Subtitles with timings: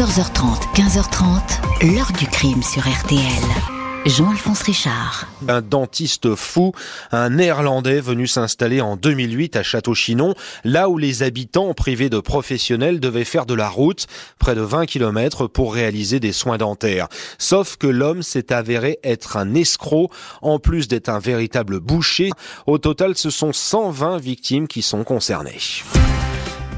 [0.00, 3.20] 14h30, 15h30, l'heure du crime sur RTL.
[4.06, 5.28] Jean-Alphonse Richard.
[5.46, 6.72] Un dentiste fou,
[7.12, 10.34] un néerlandais venu s'installer en 2008 à Château-Chinon,
[10.64, 14.06] là où les habitants privés de professionnels devaient faire de la route,
[14.38, 17.08] près de 20 km pour réaliser des soins dentaires.
[17.36, 20.08] Sauf que l'homme s'est avéré être un escroc,
[20.40, 22.30] en plus d'être un véritable boucher.
[22.66, 25.58] Au total, ce sont 120 victimes qui sont concernées.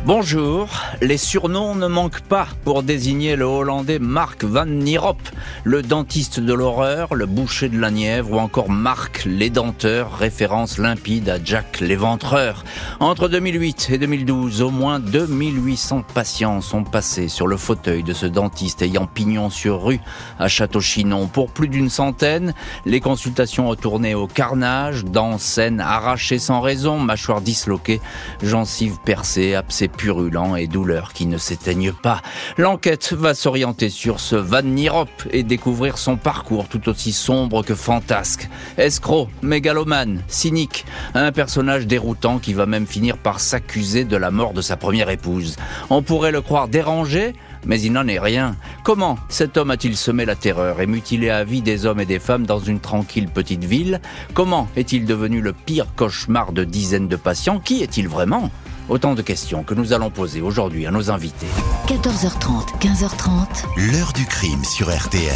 [0.05, 0.69] Bonjour,
[1.01, 5.19] les surnoms ne manquent pas pour désigner le Hollandais Mark van Nierop,
[5.63, 11.29] le dentiste de l'horreur, le boucher de la Nièvre ou encore Marc l'édenteur, référence limpide
[11.29, 12.65] à Jack l'éventreur.
[12.99, 18.27] Entre 2008 et 2012, au moins 2800 patients sont passés sur le fauteuil de ce
[18.27, 20.01] dentiste ayant pignon sur rue
[20.41, 21.29] à Château-Chinon.
[21.29, 22.55] Pour plus d'une centaine,
[22.87, 28.01] les consultations ont tourné au carnage, dents saines arrachées sans raison, mâchoires disloquées,
[28.43, 32.23] gencives percées, abcès purulents et douleurs qui ne s'éteignent pas.
[32.59, 37.75] L'enquête va s'orienter sur ce Van Nierop et découvrir son parcours tout aussi sombre que
[37.75, 38.49] fantasque.
[38.79, 44.53] Escroc, mégalomane, cynique, un personnage déroutant qui va même finir par s'accuser de la mort
[44.53, 45.57] de sa première épouse.
[45.91, 47.35] On pourrait le croire dérangé,
[47.67, 48.57] mais il n'en est rien.
[48.83, 52.19] Comment cet homme a-t-il semé la terreur et mutilé à vie des hommes et des
[52.19, 54.01] femmes dans une tranquille petite ville?
[54.35, 57.61] Comment est-il devenu le pire cauchemar de dizaines de patients?
[57.61, 58.51] Qui est-il vraiment?
[58.89, 61.47] Autant de questions que nous allons poser aujourd'hui à nos invités.
[61.87, 63.93] 14h30, 15h30.
[63.93, 65.33] L'heure du crime sur RTL.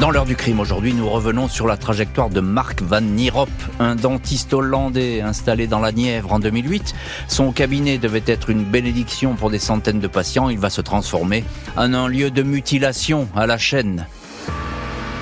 [0.00, 3.94] Dans l'heure du crime aujourd'hui, nous revenons sur la trajectoire de Mark Van Nierop, un
[3.94, 6.94] dentiste hollandais installé dans la Nièvre en 2008.
[7.28, 10.50] Son cabinet devait être une bénédiction pour des centaines de patients.
[10.50, 11.44] Il va se transformer
[11.76, 14.06] en un lieu de mutilation à la chaîne.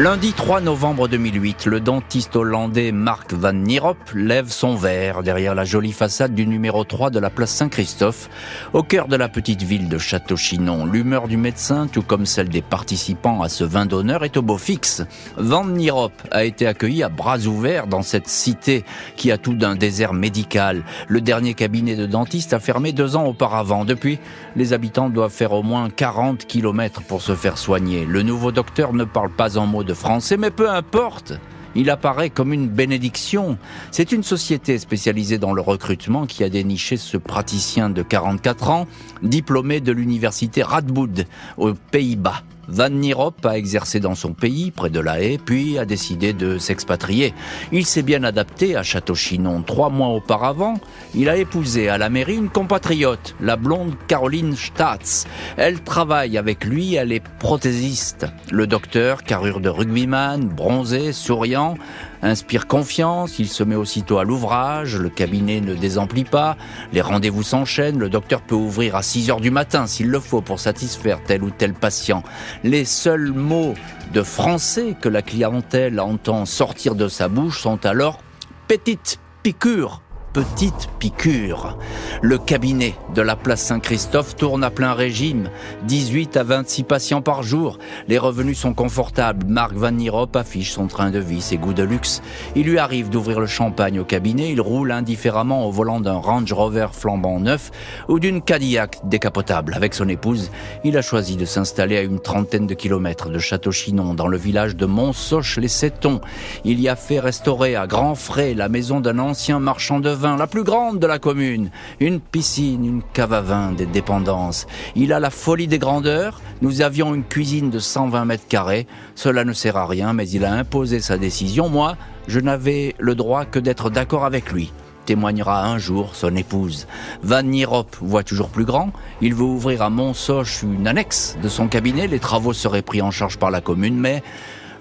[0.00, 5.64] Lundi 3 novembre 2008, le dentiste hollandais Mark van Nierop lève son verre derrière la
[5.64, 8.28] jolie façade du numéro 3 de la place Saint-Christophe,
[8.72, 10.84] au cœur de la petite ville de Château-Chinon.
[10.84, 14.58] L'humeur du médecin, tout comme celle des participants à ce vin d'honneur, est au beau
[14.58, 15.04] fixe.
[15.36, 18.84] Van Nierop a été accueilli à bras ouverts dans cette cité
[19.14, 20.82] qui a tout d'un désert médical.
[21.06, 23.84] Le dernier cabinet de dentiste a fermé deux ans auparavant.
[23.84, 24.18] Depuis,
[24.56, 28.04] les habitants doivent faire au moins 40 kilomètres pour se faire soigner.
[28.06, 31.34] Le nouveau docteur ne parle pas en mots de français, mais peu importe.
[31.76, 33.58] Il apparaît comme une bénédiction.
[33.90, 38.86] C'est une société spécialisée dans le recrutement qui a déniché ce praticien de 44 ans,
[39.22, 42.42] diplômé de l'université Radboud, aux Pays-Bas.
[42.68, 46.58] Van Nierop a exercé dans son pays, près de La Haye, puis a décidé de
[46.58, 47.34] s'expatrier.
[47.72, 49.62] Il s'est bien adapté à Château-Chinon.
[49.62, 50.74] Trois mois auparavant,
[51.14, 55.26] il a épousé à la mairie une compatriote, la blonde Caroline Staats.
[55.56, 58.26] Elle travaille avec lui, elle est prothésiste.
[58.50, 61.76] Le docteur, carrure de rugbyman, bronzé, souriant,
[62.24, 66.56] inspire confiance, il se met aussitôt à l'ouvrage, le cabinet ne désemplit pas,
[66.92, 70.40] les rendez-vous s'enchaînent, le docteur peut ouvrir à 6 heures du matin s'il le faut
[70.40, 72.22] pour satisfaire tel ou tel patient.
[72.62, 73.74] Les seuls mots
[74.12, 78.20] de français que la clientèle entend sortir de sa bouche sont alors
[78.68, 80.00] petite piqûre
[80.34, 81.78] petite piqûre.
[82.20, 85.48] Le cabinet de la place Saint-Christophe tourne à plein régime,
[85.84, 87.78] 18 à 26 patients par jour.
[88.08, 89.46] Les revenus sont confortables.
[89.46, 92.20] Marc Van Nierop affiche son train de vie, ses goûts de luxe.
[92.56, 96.52] Il lui arrive d'ouvrir le champagne au cabinet, il roule indifféremment au volant d'un Range
[96.52, 97.70] Rover flambant neuf
[98.08, 99.74] ou d'une Cadillac décapotable.
[99.74, 100.50] Avec son épouse,
[100.82, 104.74] il a choisi de s'installer à une trentaine de kilomètres de Château-Chinon, dans le village
[104.74, 106.20] de Montsoche-les-Sétons.
[106.64, 110.23] Il y a fait restaurer à grands frais la maison d'un ancien marchand de vin
[110.24, 111.70] la plus grande de la commune.
[112.00, 114.66] Une piscine, une cave à vin, des dépendances.
[114.96, 116.40] Il a la folie des grandeurs.
[116.62, 118.86] Nous avions une cuisine de 120 mètres carrés.
[119.14, 121.68] Cela ne sert à rien, mais il a imposé sa décision.
[121.68, 121.96] Moi,
[122.26, 124.72] je n'avais le droit que d'être d'accord avec lui
[125.04, 126.86] témoignera un jour son épouse.
[127.22, 128.90] Van Nierop voit toujours plus grand.
[129.20, 132.06] Il veut ouvrir à Montsoche une annexe de son cabinet.
[132.06, 134.22] Les travaux seraient pris en charge par la commune, mais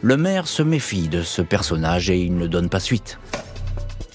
[0.02, 3.20] le maire se méfie de ce personnage et il ne donne pas suite.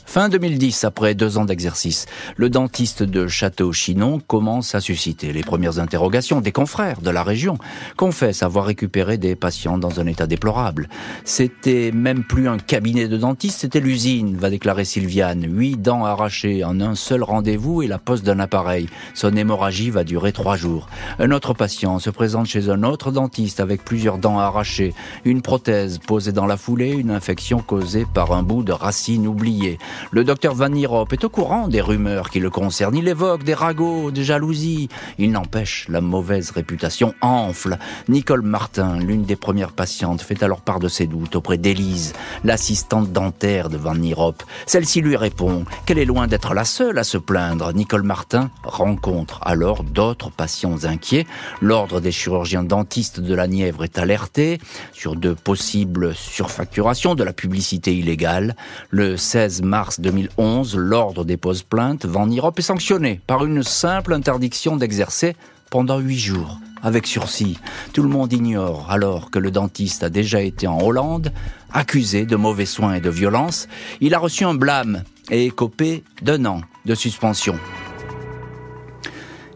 [0.09, 2.07] Fin 2010, après deux ans d'exercice,
[2.39, 7.59] le dentiste de Château-Chinon commence à susciter les premières interrogations des confrères de la région,
[7.99, 10.89] confesse avoir récupéré des patients dans un état déplorable.
[11.25, 15.45] C'était même plus un cabinet de dentiste, c'était l'usine, va déclarer Sylviane.
[15.47, 18.89] Huit dents arrachées en un seul rendez-vous et la pose d'un appareil.
[19.13, 20.89] Son hémorragie va durer trois jours.
[21.19, 24.95] Un autre patient se présente chez un autre dentiste avec plusieurs dents arrachées,
[25.27, 29.79] une prothèse posée dans la foulée, une infection causée par un bout de racine oubliée.
[30.11, 32.97] Le docteur Van Nierop est au courant des rumeurs qui le concernent.
[32.97, 34.89] Il évoque des ragots, des jalousies.
[35.19, 37.79] Il n'empêche, la mauvaise réputation enfle.
[38.09, 42.13] Nicole Martin, l'une des premières patientes, fait alors part de ses doutes auprès d'Élise,
[42.45, 44.43] l'assistante dentaire de Van Nierop.
[44.67, 47.73] Celle-ci lui répond qu'elle est loin d'être la seule à se plaindre.
[47.73, 51.27] Nicole Martin rencontre alors d'autres patients inquiets.
[51.61, 54.61] L'ordre des chirurgiens dentistes de la Nièvre est alerté
[54.93, 58.57] sur de possibles surfacturations, de la publicité illégale.
[58.91, 62.07] Le 16 mars 2011, l'ordre dépose plainte.
[62.07, 65.37] Van Nierop est sanctionné par une simple interdiction d'exercer
[65.71, 67.59] pendant huit jours, avec sursis.
[67.93, 71.33] Tout le monde ignore alors que le dentiste a déjà été en Hollande,
[71.73, 73.69] accusé de mauvais soins et de violence.
[74.01, 77.59] Il a reçu un blâme et écopé d'un an de suspension.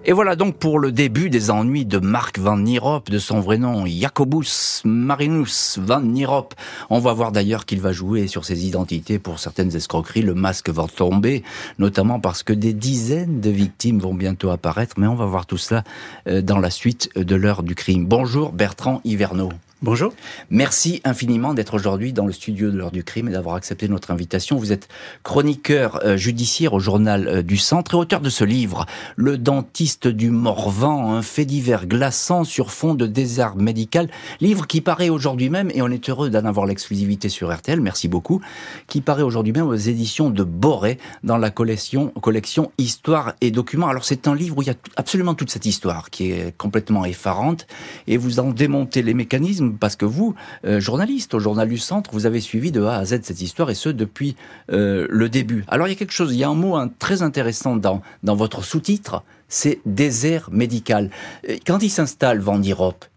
[0.05, 3.57] Et voilà donc pour le début des ennuis de Marc Van Nierop, de son vrai
[3.57, 6.55] nom, Jacobus Marinus Van Nierop.
[6.91, 10.23] On va voir d'ailleurs qu'il va jouer sur ses identités pour certaines escroqueries.
[10.23, 11.45] Le masque va tomber,
[11.79, 14.97] notamment parce que des dizaines de victimes vont bientôt apparaître.
[14.99, 15.85] Mais on va voir tout cela
[16.27, 18.07] euh, dans la suite de l'heure du crime.
[18.07, 19.51] Bonjour Bertrand Hiverneau.
[19.85, 20.15] Bonjour.
[20.49, 24.13] Merci infiniment d'être aujourd'hui dans le studio de l'heure du crime et d'avoir accepté notre
[24.13, 24.57] invitation.
[24.57, 24.87] Vous êtes
[25.25, 28.87] chroniqueur euh, judiciaire au journal euh, du Centre et auteur de ce livre,
[29.17, 34.09] Le dentiste du Morvan, un fait divers glaçant sur fond de désert médical.
[34.41, 38.07] Livre qui paraît aujourd'hui même, et on est heureux d'en avoir l'exclusivité sur RTL, merci
[38.07, 38.41] beaucoup,
[38.87, 43.89] qui paraît aujourd'hui même aux éditions de Boré dans la collection, collection Histoire et Documents.
[43.89, 47.05] Alors c'est un livre où il y a absolument toute cette histoire qui est complètement
[47.05, 47.67] effarante
[48.07, 50.35] et vous en démontez les mécanismes parce que vous,
[50.65, 53.71] euh, journaliste au Journal du Centre, vous avez suivi de A à Z cette histoire
[53.71, 54.37] et ce depuis
[54.71, 55.65] euh, le début.
[55.69, 58.37] Alors il y a quelque chose, il y a un mot très intéressant dans, dans
[58.37, 61.11] votre sous-titre, c'est désert médical.
[61.49, 62.61] Euh, quand il s'installe, Van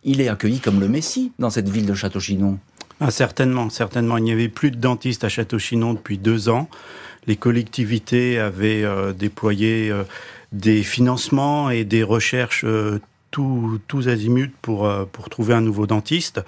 [0.03, 2.59] il est accueilli comme le Messie dans cette ville de Château-Chinon?
[2.99, 4.17] Ah, certainement, certainement.
[4.17, 6.69] Il n'y avait plus de dentistes à Château-Chinon depuis deux ans.
[7.27, 8.85] Les collectivités avaient
[9.17, 9.91] déployé
[10.51, 12.63] des financements et des recherches
[13.87, 16.41] tous azimuts pour, euh, pour trouver un nouveau dentiste.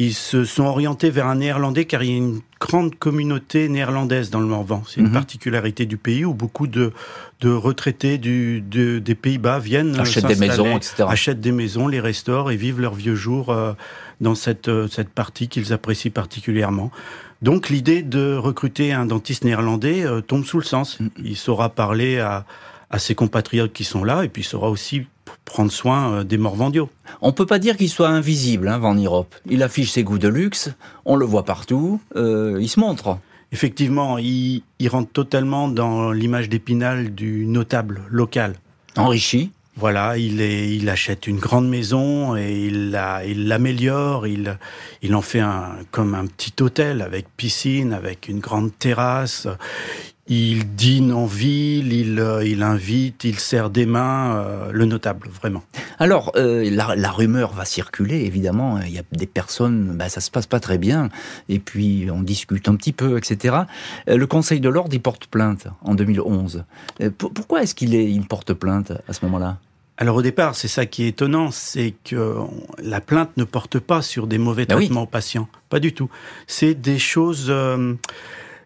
[0.00, 4.30] Ils se sont orientés vers un néerlandais car il y a une grande communauté néerlandaise
[4.30, 4.84] dans le Morvan.
[4.86, 5.12] C'est une mhm.
[5.12, 6.92] particularité du pays où beaucoup de,
[7.40, 11.04] de retraités du, des Pays-Bas viennent achètent des maisons, etc.
[11.08, 13.72] Achètent des maisons, les restaurent et vivent leurs vieux jours euh,
[14.20, 16.92] dans cette, euh, cette partie qu'ils apprécient particulièrement.
[17.42, 21.00] Donc l'idée de recruter un dentiste néerlandais tombe sous le sens.
[21.00, 21.08] Mm.
[21.24, 22.46] Il saura parler à,
[22.90, 25.06] à ses compatriotes qui sont là et puis il saura aussi
[25.44, 26.90] prendre soin euh, des morvandiaux.
[27.20, 29.28] On peut pas dire qu'il soit invisible, hein, Van Nierop.
[29.46, 30.70] Il affiche ses goûts de luxe,
[31.04, 33.18] on le voit partout, euh, il se montre.
[33.50, 38.54] Effectivement, il, rentre totalement dans l'image d'Épinal du notable local.
[38.96, 44.58] Enrichi voilà, il, est, il achète une grande maison et il l'améliore, il,
[45.02, 49.46] il en fait un, comme un petit hôtel avec piscine, avec une grande terrasse.
[50.30, 55.28] Il dîne en ville, il, euh, il invite, il sert des mains, euh, le notable,
[55.30, 55.62] vraiment.
[55.98, 58.78] Alors, euh, la, rumeur va circuler, évidemment.
[58.82, 61.08] Il y a des personnes, bah, ça se passe pas très bien,
[61.48, 63.56] et puis on discute un petit peu, etc.
[64.06, 66.64] Le Conseil de l'ordre, il porte plainte en 2011.
[67.16, 69.56] pourquoi est-ce qu'il il porte plainte à ce moment-là?
[69.96, 72.36] Alors au départ, c'est ça qui est étonnant, c'est que
[72.80, 76.08] la plainte ne porte pas sur des mauvais ben traitements aux patients, pas du tout.
[76.46, 77.52] C'est des choses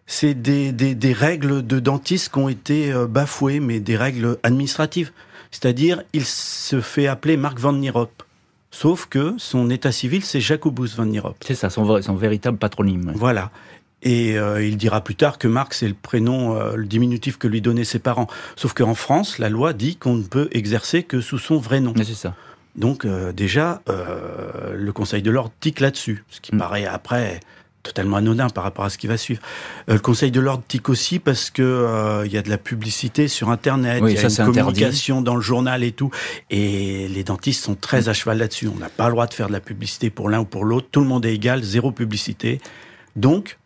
[0.05, 5.11] c'est des, des, règles de dentiste qui ont été euh, bafouées, mais des règles administratives.
[5.51, 8.11] C'est-à-dire, il se fait appeler Marc Van Nierop.
[8.71, 11.35] Sauf que son état civil, c'est Jacobus Van Nierop.
[11.41, 13.13] C'est ça, son, son, véritable patronyme.
[13.15, 13.51] Voilà.
[14.01, 17.47] Et euh, il dira plus tard que Marc, c'est le prénom, euh, le diminutif que
[17.47, 18.27] lui donnaient ses parents.
[18.55, 21.93] Sauf qu'en France, la loi dit qu'on ne peut exercer que sous son vrai nom.
[21.95, 22.35] C'est ça.
[22.75, 26.57] Donc déjà, le Conseil de l'ordre tique là-dessus, ce qui mm.
[26.57, 27.39] paraît après
[27.83, 29.41] totalement anodin par rapport à ce qui va suivre.
[29.89, 32.57] Euh, le Conseil de l'ordre tique aussi parce que euh, il y a de la
[32.57, 36.09] publicité sur Internet, il y a une communication dans le journal et tout,
[36.49, 38.69] et les dentistes sont très à cheval là-dessus.
[38.73, 40.87] On n'a pas le droit de faire de la publicité pour l'un ou pour l'autre.
[40.91, 42.59] Tout le monde est égal, zéro publicité.
[43.15, 43.57] Donc,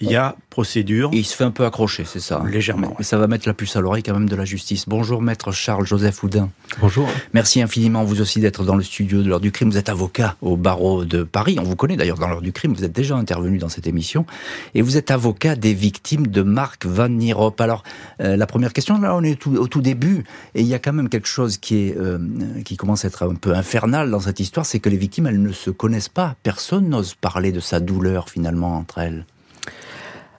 [0.00, 1.10] il y a procédure.
[1.12, 2.48] il se fait un peu accrocher, c'est ça hein.
[2.50, 2.94] Légèrement.
[2.98, 4.88] Mais ça va mettre la puce à l'oreille quand même de la justice.
[4.88, 6.50] Bonjour maître Charles-Joseph Houdin.
[6.80, 7.08] Bonjour.
[7.32, 9.70] Merci infiniment vous aussi d'être dans le studio de l'heure du crime.
[9.70, 11.56] Vous êtes avocat au barreau de Paris.
[11.60, 12.72] On vous connaît d'ailleurs dans l'heure du crime.
[12.74, 14.26] Vous êtes déjà intervenu dans cette émission.
[14.74, 17.54] Et vous êtes avocat des victimes de Marc Van Nierop.
[17.60, 17.82] Alors,
[18.20, 20.24] euh, la première question, là on est au tout début.
[20.54, 22.18] Et il y a quand même quelque chose qui, est, euh,
[22.64, 24.66] qui commence à être un peu infernal dans cette histoire.
[24.66, 26.36] C'est que les victimes, elles ne se connaissent pas.
[26.42, 29.24] Personne n'ose parler de sa douleur finalement entre elles.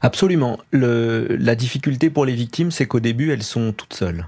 [0.02, 0.60] Absolument.
[0.72, 4.28] la difficulté pour les victimes, c'est qu'au début, elles sont toutes seules.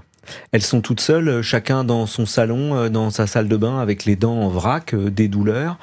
[0.52, 3.80] Elles sont toutes seules, euh, chacun dans son salon, euh, dans sa salle de bain,
[3.80, 5.78] avec les dents en vrac, euh, des douleurs,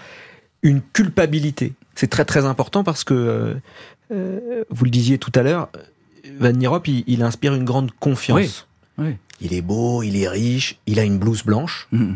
[0.64, 1.74] une culpabilité.
[1.96, 3.58] C'est très très important parce que,
[4.10, 5.70] vous le disiez tout à l'heure,
[6.40, 8.68] Van Nierop, il, il inspire une grande confiance.
[8.98, 9.16] Oui, oui.
[9.42, 11.88] Il est beau, il est riche, il a une blouse blanche.
[11.92, 12.16] Mm.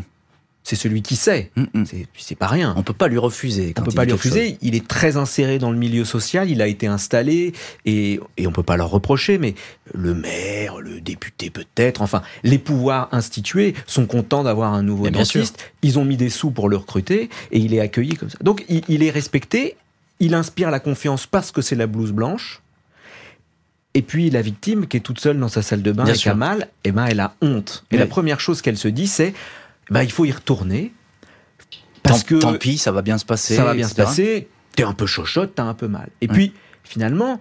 [0.66, 1.50] C'est celui qui sait.
[1.56, 1.84] Mm, mm.
[2.16, 2.72] C'est- pas rien.
[2.78, 3.74] On peut pas lui refuser.
[3.78, 4.48] On peut il pas lui refuser.
[4.52, 4.58] chose.
[4.62, 6.48] Il est très inséré dans le milieu social.
[6.50, 7.52] Il a été installé
[7.84, 9.36] et, et on peut pas leur reprocher.
[9.36, 9.54] Mais
[9.92, 15.70] le maire, le député peut-être, enfin les pouvoirs institués sont contents d'avoir un nouveau dentiste.
[15.82, 18.38] Ils ont mis des sous pour le recruter et il est accueilli comme ça.
[18.42, 19.76] Donc il, il est respecté.
[20.18, 22.62] Il inspire la confiance parce que c'est la blouse blanche.
[23.92, 26.16] Et puis la victime qui est toute seule dans sa salle de bain Bien et
[26.16, 27.84] qui a mal, eh ben elle a honte.
[27.90, 28.00] Et Oui.
[28.00, 29.34] la première chose qu'elle se dit, c'est
[29.90, 30.92] bah, il faut y retourner
[32.02, 33.54] parce tant, que tant pis, ça va bien se passer.
[33.56, 36.08] ça va bien se passer, t'es un peu chochotte, t'as un peu mal.
[36.20, 36.32] Et Ouais.
[36.34, 37.40] puis, finalement,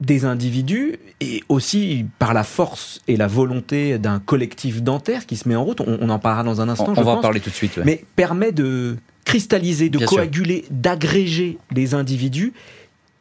[0.00, 5.48] des individus, et aussi par la force et la volonté d'un collectif dentaire qui se
[5.48, 7.40] met en route, on, on en parlera dans un On, instant, on va en parler
[7.40, 7.76] tout de suite.
[7.76, 7.82] ouais.
[7.84, 12.52] mais permet de cristalliser, de Bien coaguler, d'agréger les individus.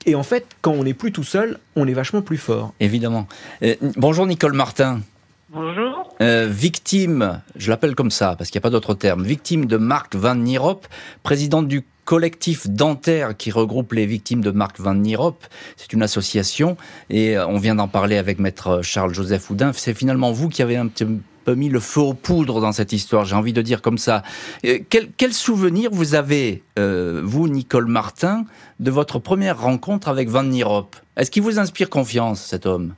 [0.05, 2.73] Et en fait, quand on n'est plus tout seul, on est vachement plus fort.
[2.79, 3.27] Évidemment.
[3.63, 5.01] Euh, bonjour Nicole Martin.
[5.49, 6.13] Bonjour.
[6.21, 9.77] Euh, victime, je l'appelle comme ça parce qu'il n'y a pas d'autre terme, victime de
[9.77, 10.81] Marc Van Nierop,
[11.23, 15.39] présidente du collectif dentaire qui regroupe les victimes de Marc Van Nierop.
[15.77, 16.75] C'est une association
[17.09, 19.71] et euh, on vient d'en parler avec maître Charles-Joseph Houdin.
[19.73, 21.05] C'est finalement vous qui avez un petit
[21.45, 24.23] peu mis le feu aux poudres dans cette histoire, j'ai envie de dire comme ça.
[24.65, 28.43] Euh, quel, souvenir vous avez, euh, vous, Nicole Martin,
[28.81, 32.95] de votre première rencontre avec Van Nierop Est-ce qu'il vous inspire confiance, cet homme?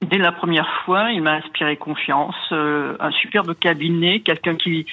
[0.00, 2.36] Dès la première fois, il m'a inspiré confiance.
[2.52, 4.86] euh, un superbe cabinet, quelqu'un qui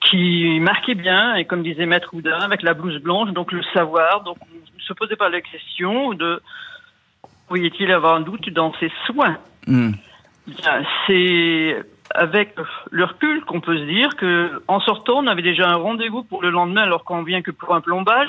[0.00, 4.22] qui marquait bien et comme disait Maître Houdin, avec la blouse blanche, donc le savoir.
[4.24, 6.42] Donc on ne se posait pas la question de
[7.46, 9.38] pourriez-il avoir un doute dans ses soins.
[9.66, 11.82] Bien, C'est
[12.14, 12.54] avec
[12.90, 16.42] le recul qu'on peut se dire que en sortant, on avait déjà un rendez-vous pour
[16.42, 18.28] le lendemain, alors qu'on vient que pour un plombage.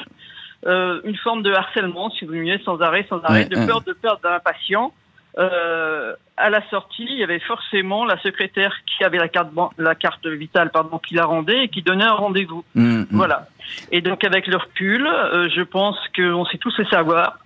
[0.65, 3.67] Euh, une forme de harcèlement, si vous voulez, sans arrêt, sans arrêt, Ouais, de ouais.
[3.67, 4.93] peur de perdre un patient.
[5.39, 9.95] Euh, à la sortie, il y avait forcément la secrétaire qui avait la carte, la
[9.95, 12.63] carte vitale pardon, qui la rendait et qui donnait un rendez-vous.
[12.75, 13.07] Hmm, hmm.
[13.11, 13.47] Voilà.
[13.91, 17.39] Et donc avec le recul, euh, je pense qu'on s'est tous laissé avoir.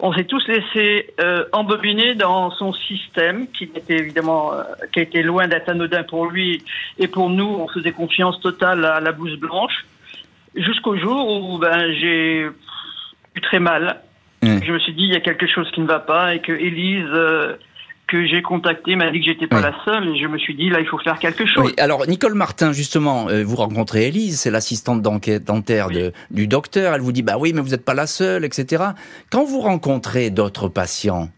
[0.00, 5.22] On s'est tous laissé euh, embobiner dans son système, qui était évidemment, euh, qui été
[5.22, 6.62] loin d'être anodin pour lui
[6.98, 7.56] et pour nous.
[7.58, 9.86] On faisait confiance totale à la blouse blanche,
[10.54, 12.42] jusqu'au jour où ben, j'ai
[13.34, 14.00] eu très mal.
[14.42, 14.58] Mm.
[14.64, 16.52] Je me suis dit il y a quelque chose qui ne va pas et que
[16.52, 17.56] Élise euh,
[18.06, 19.62] que j'ai contactée m'a dit que j'étais pas Oui.
[19.62, 21.66] la seule et je me suis dit là il faut faire quelque chose.
[21.66, 26.46] Oui, alors Nicole Martin, justement, euh, vous rencontrez Élise, c'est l'assistante d'enquête dentaire de, du
[26.46, 26.94] docteur.
[26.94, 28.82] Elle vous dit, bah oui, mais vous n'êtes pas la seule, etc.
[29.30, 31.28] Quand vous rencontrez d'autres patients,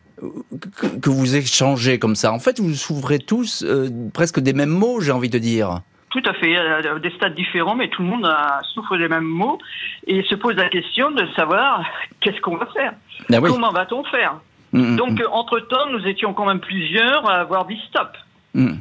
[0.76, 4.68] que, que vous échangez comme ça, en fait, vous souffrez tous euh, presque des mêmes
[4.70, 5.80] mots, j'ai envie de dire.
[6.10, 9.22] Tout à fait, à des stades différents, mais tout le monde a, souffre des mêmes
[9.24, 9.58] mots
[10.06, 11.84] et se pose la question de savoir
[12.20, 12.94] qu'est-ce qu'on va faire,
[13.32, 13.48] Ah oui.
[13.50, 14.34] comment va-t-on faire.
[14.72, 18.16] Mm, mm, Donc, euh, entre-temps, nous étions quand même plusieurs à avoir dit stop
[18.54, 18.72] mm.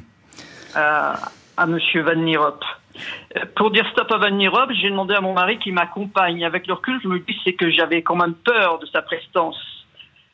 [0.75, 1.13] à,
[1.57, 2.63] à Monsieur Van Nierop.
[3.37, 6.43] Euh, Pour dire stop à Van Nierop, j'ai demandé à mon mari qui m'accompagne.
[6.43, 9.57] Avec le recul, je me dis c'est que j'avais quand même peur de sa prestance.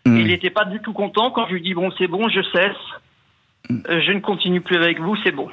[0.05, 0.17] Mm.
[0.17, 2.77] Il n'était pas du tout content quand je lui dis bon c'est bon, je cesse,
[3.89, 5.49] Euh, je ne continue plus avec vous, c'est bon.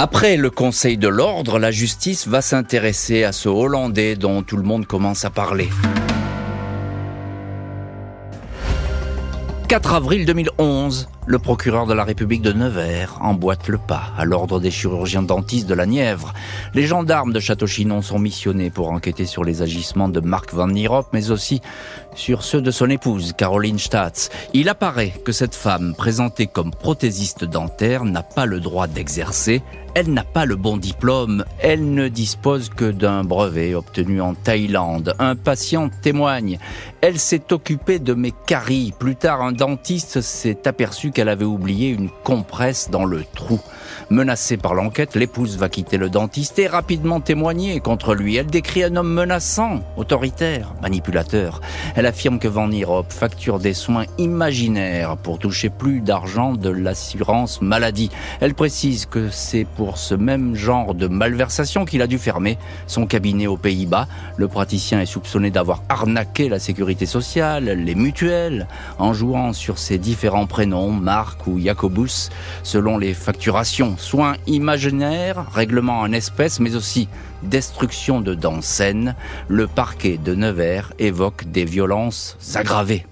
[0.00, 4.62] Après le Conseil de l'ordre, la justice va s'intéresser à ce Hollandais dont tout le
[4.62, 5.68] monde commence à parler.
[9.68, 14.60] 4 avril 2011, le procureur de la République de Nevers emboîte le pas à l'ordre
[14.60, 16.32] des chirurgiens dentistes de la Nièvre.
[16.72, 21.08] Les gendarmes de Château-Chinon sont missionnés pour enquêter sur les agissements de Marc Van Nierop,
[21.12, 21.60] mais aussi
[22.14, 24.30] sur ceux de son épouse, Caroline Statz.
[24.54, 29.62] Il apparaît que cette femme, présentée comme prothésiste dentaire, n'a pas le droit d'exercer.
[29.94, 31.44] Elle n'a pas le bon diplôme.
[31.60, 35.14] Elle ne dispose que d'un brevet obtenu en Thaïlande.
[35.18, 36.58] Un patient témoigne.
[37.00, 38.92] Elle s'est occupée de mes caries.
[38.98, 43.60] Plus tard, dentiste s'est aperçu qu'elle avait oublié une compresse dans le trou.
[44.10, 48.36] Menacée par l'enquête, l'épouse va quitter le dentiste et rapidement témoigner contre lui.
[48.36, 51.60] Elle décrit un homme menaçant, autoritaire, manipulateur.
[51.94, 57.62] Elle affirme que Van Nierop facture des soins imaginaires pour toucher plus d'argent de l'assurance
[57.62, 58.10] maladie.
[58.40, 63.06] Elle précise que c'est pour ce même genre de malversation qu'il a dû fermer son
[63.06, 64.08] cabinet aux Pays-Bas.
[64.36, 68.66] Le praticien est soupçonné d'avoir arnaqué la sécurité sociale, les mutuelles,
[68.98, 72.30] en jouant sur ses différents prénoms, Marc ou Jacobus,
[72.62, 73.77] selon les facturations.
[73.96, 77.08] Soins imaginaires, règlement en espèces, mais aussi
[77.44, 79.14] destruction de dents saines.
[79.46, 83.06] Le parquet de Nevers évoque des violences aggravées.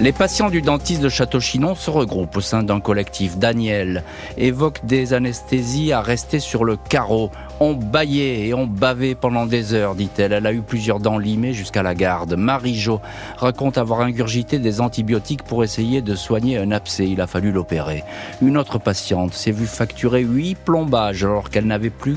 [0.00, 3.38] Les patients du dentiste de Château-Chinon se regroupent au sein d'un collectif.
[3.38, 4.02] Daniel
[4.36, 7.30] évoque des anesthésies à rester sur le carreau.
[7.60, 10.32] On baillait et on bavait pendant des heures, dit-elle.
[10.32, 12.34] Elle a eu plusieurs dents limées jusqu'à la garde.
[12.34, 13.00] Marie-Jo
[13.36, 17.08] raconte avoir ingurgité des antibiotiques pour essayer de soigner un abcès.
[17.08, 18.02] Il a fallu l'opérer.
[18.42, 22.16] Une autre patiente s'est vue facturer huit plombages alors qu'elle n'avait plus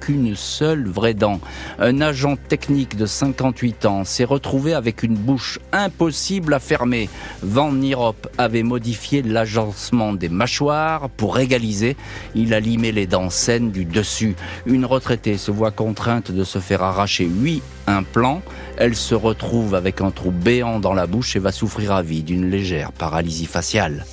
[0.00, 1.40] qu'une seule vraie dent.
[1.78, 7.08] Un agent technique de 58 ans s'est retrouvé avec une bouche impossible à fermer.
[7.42, 11.96] Van Nirop avait modifié l'agencement des mâchoires pour égaliser.
[12.34, 14.34] Il a limé les dents saines du dessus.
[14.84, 18.42] Retraitée se voit contrainte de se faire arracher 8 implants.
[18.76, 22.22] Elle se retrouve avec un trou béant dans la bouche et va souffrir à vie
[22.22, 24.04] d'une légère paralysie faciale.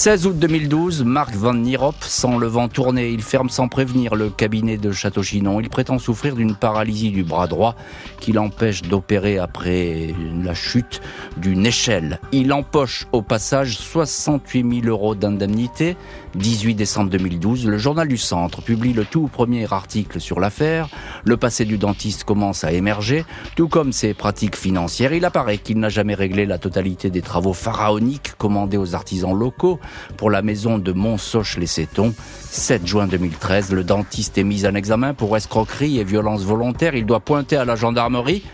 [0.00, 3.10] 16 août 2012, Marc Van Nierop sent le vent tourner.
[3.10, 5.60] Il ferme sans prévenir le cabinet de Château-Chinon.
[5.60, 7.74] Il prétend souffrir d'une paralysie du bras droit
[8.18, 11.02] qui l'empêche d'opérer après la chute
[11.36, 12.18] d'une échelle.
[12.32, 15.98] Il empoche au passage 68 000 euros d'indemnité.
[16.36, 20.88] 18 décembre 2012, le journal du Centre publie le tout premier article sur l'affaire.
[21.24, 23.24] Le passé du dentiste commence à émerger,
[23.56, 25.12] tout comme ses pratiques financières.
[25.12, 29.80] Il apparaît qu'il n'a jamais réglé la totalité des travaux pharaoniques commandés aux artisans locaux
[30.16, 32.14] pour la maison de Montsoche-les-Sétons.
[32.16, 36.94] 7 juin 2013, le dentiste est mis en examen pour escroquerie et violence volontaire.
[36.94, 38.44] Il doit pointer à la gendarmerie.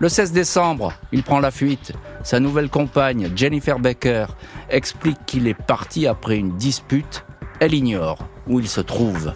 [0.00, 1.92] Le 16 décembre, il prend la fuite.
[2.22, 4.26] Sa nouvelle compagne, Jennifer Baker,
[4.70, 7.24] explique qu'il est parti après une dispute.
[7.60, 9.34] Elle ignore où il se trouve.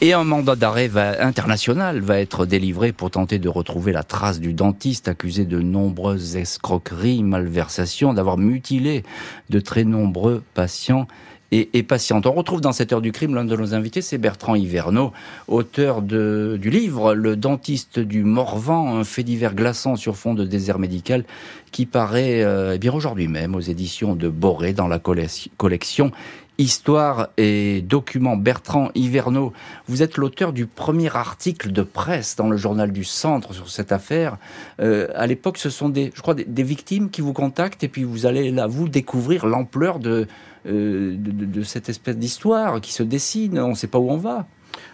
[0.00, 0.90] Et un mandat d'arrêt
[1.20, 6.34] international va être délivré pour tenter de retrouver la trace du dentiste accusé de nombreuses
[6.34, 9.04] escroqueries, malversations, d'avoir mutilé
[9.48, 11.06] de très nombreux patients
[11.52, 12.26] et, patiente.
[12.26, 15.12] On retrouve dans cette heure du crime l'un de nos invités, c'est Bertrand Hiverneau,
[15.48, 20.46] auteur de, du livre Le dentiste du Morvan, un fait divers glaçant sur fond de
[20.46, 21.24] désert médical
[21.70, 26.10] qui paraît euh, eh bien aujourd'hui même aux éditions de Boré dans la collection
[26.58, 28.36] Histoire et documents.
[28.36, 29.54] Bertrand Hiverneau,
[29.88, 33.90] vous êtes l'auteur du premier article de presse dans le journal du Centre sur cette
[33.90, 34.36] affaire.
[34.78, 38.04] Euh, à l'époque, ce sont des, je crois, des, victimes qui vous contactent et puis
[38.04, 40.28] vous allez là, vous découvrir l'ampleur de,
[40.66, 43.58] euh, de, cette espèce d'histoire qui se dessine.
[43.58, 44.46] On ne sait pas où on va.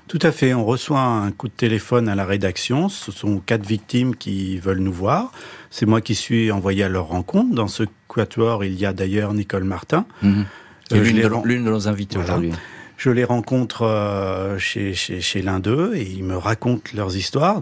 [0.07, 0.55] Tout à fait.
[0.55, 2.89] On reçoit un coup de téléphone à la rédaction.
[2.89, 5.33] Ce sont quatre victimes qui veulent nous voir.
[5.71, 7.55] C'est moi qui suis envoyé à leur rencontre.
[7.55, 10.07] Dans ce quatuor, il y a d'ailleurs Nicole Martin.
[10.23, 10.47] Mhm.
[10.93, 11.03] Euh,
[11.45, 12.53] l'une de, nos invités aujourd'hui.
[12.97, 17.61] Je les rencontre euh, chez, chez, l'un d'eux et ils me racontent leurs histoires.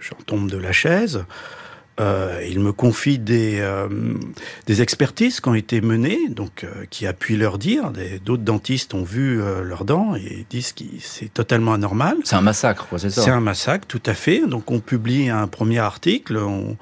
[0.00, 1.24] J'en tombe de la chaise.
[2.00, 3.88] Euh, il me confie des, euh,
[4.66, 7.92] des expertises qui ont été menées, donc euh, qui appuient leur dire.
[8.24, 12.16] D'autres dentistes ont vu euh, leurs dents et disent que c'est totalement anormal.
[12.24, 14.46] C'est un massacre, c'est ça C'est un massacre, tout à fait.
[14.46, 16.76] Donc on publie un premier article, on,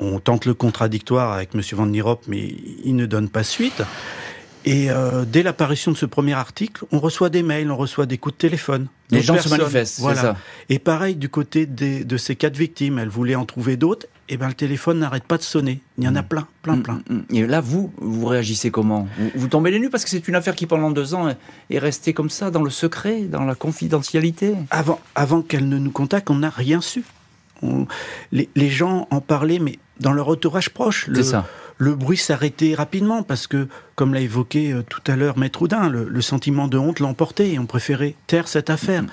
[0.00, 1.62] on tente le contradictoire avec M.
[1.72, 2.54] Van Nierop, mais
[2.84, 3.82] il ne donne pas suite.
[4.64, 8.18] Et euh, dès l'apparition de ce premier article, on reçoit des mails, on reçoit des
[8.18, 8.88] coups de téléphone.
[9.10, 10.20] Les gens se manifestent, voilà.
[10.20, 10.36] ça.
[10.68, 14.06] Et pareil du côté des, de ces quatre victimes, elles voulaient en trouver d'autres.
[14.28, 15.80] Eh ben le téléphone n'arrête pas de sonner.
[15.96, 16.28] Il y en a mm.
[16.28, 17.02] plein, plein, mm, plein.
[17.08, 19.08] Mm, et là, vous, vous réagissez comment?
[19.34, 21.34] Vous, tombez les nues parce que c'est une affaire qui pendant deux ans
[21.70, 24.54] est restée comme ça, dans le secret, dans la confidentialité?
[24.70, 27.04] Avant, avant qu'elle ne nous contacte, on n'a rien su.
[28.32, 31.08] les, les, gens en parlaient, mais dans leur entourage proche.
[31.14, 31.46] C'est ça
[31.78, 35.88] le bruit s'arrêtait rapidement parce que, comme l'a évoqué euh, tout à l'heure Maître Oudin,
[35.88, 39.04] le, sentiment de honte l'emportait et on préférait taire cette affaire.
[39.04, 39.08] Mm.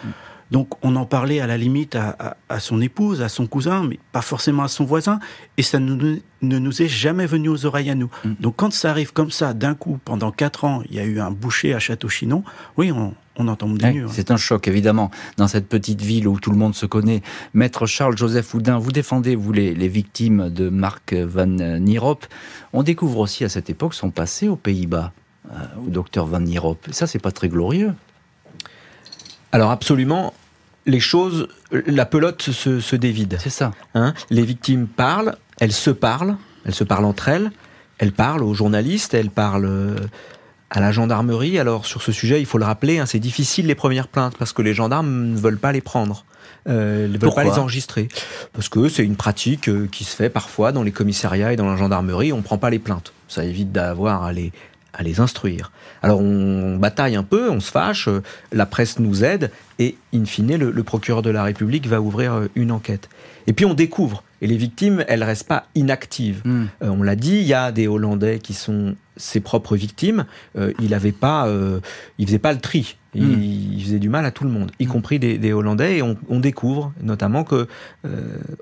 [0.51, 4.21] Donc on en parlait à la limite à, son épouse, à son cousin, mais pas
[4.21, 5.19] forcément à son voisin,
[5.57, 8.09] et ça ne, nous est jamais venu aux oreilles à nous.
[8.39, 11.19] Donc quand ça arrive comme ça, d'un coup, pendant quatre ans, il y a eu
[11.19, 12.43] un boucher à Château-Chinon,
[12.77, 14.07] oui, on, on entend des hein.
[14.09, 17.21] C'est un choc, évidemment, dans cette petite ville où tout le monde se connaît.
[17.53, 22.19] Maître Charles-Joseph Houdin, vous défendez, vous, les, victimes de Marc Van Nierop.
[22.73, 25.11] On découvre aussi à cette époque son passé aux Pays-Bas,
[25.51, 25.55] euh,
[25.85, 26.77] au docteur Van Nierop.
[26.91, 27.93] Ça, c'est pas très glorieux.
[29.51, 30.33] Alors, absolument.
[30.85, 33.37] Les choses, la pelote se, dévide.
[33.41, 33.71] C'est ça.
[33.95, 37.51] Hein les victimes parlent, elles se parlent, elles se parlent entre elles,
[37.97, 39.95] elles parlent aux journalistes, elles parlent euh,
[40.69, 41.57] à la gendarmerie.
[41.57, 44.53] Alors sur ce sujet, il faut le rappeler, hein, c'est difficile les premières plaintes parce
[44.53, 46.25] que les gendarmes ne veulent pas les prendre.
[46.67, 48.07] Euh, ne veulent pas les enregistrer
[48.53, 51.69] parce que c'est une pratique euh, qui se fait parfois dans les commissariats et dans
[51.69, 52.33] la gendarmerie.
[52.33, 54.51] On prend pas les plaintes, ça évite d'avoir à les
[54.97, 55.71] à les instruire.
[56.01, 60.25] Alors on bataille un peu, on se fâche, euh, la presse nous aide et in
[60.25, 63.09] fine le, procureur de la République va ouvrir euh, une enquête.
[63.47, 66.43] Et puis on découvre Et les victimes, elles restent pas inactives.
[66.45, 66.65] Hmm.
[66.83, 70.25] Euh, on l'a dit, il y a des Hollandais qui sont ses propres victimes.
[70.55, 71.79] Euh, il avait pas, euh,
[72.19, 72.95] il faisait pas le tri.
[73.15, 73.41] Il, Hmm.
[73.41, 75.97] il faisait du mal à tout le monde, y compris des, des Hollandais.
[75.97, 77.65] Et on, on découvre notamment que,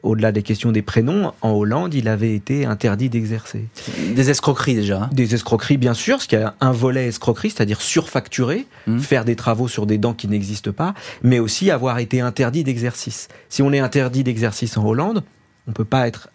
[0.03, 3.65] au-delà des questions des prénoms, en Hollande, il avait été interdit d'exercer.
[4.15, 5.03] Des escroqueries déjà.
[5.03, 5.09] hein.
[5.11, 8.67] Des escroqueries, bien sûr, parce qu'il y a un volet escroquerie, c'est-à-dire surfacturer,
[8.99, 10.93] faire des travaux sur des dents qui n'existent pas,
[11.23, 13.27] mais aussi avoir été interdit d'exercice.
[13.49, 15.23] Si on est interdit d'exercice en Hollande,
[15.67, 16.29] on peut pas être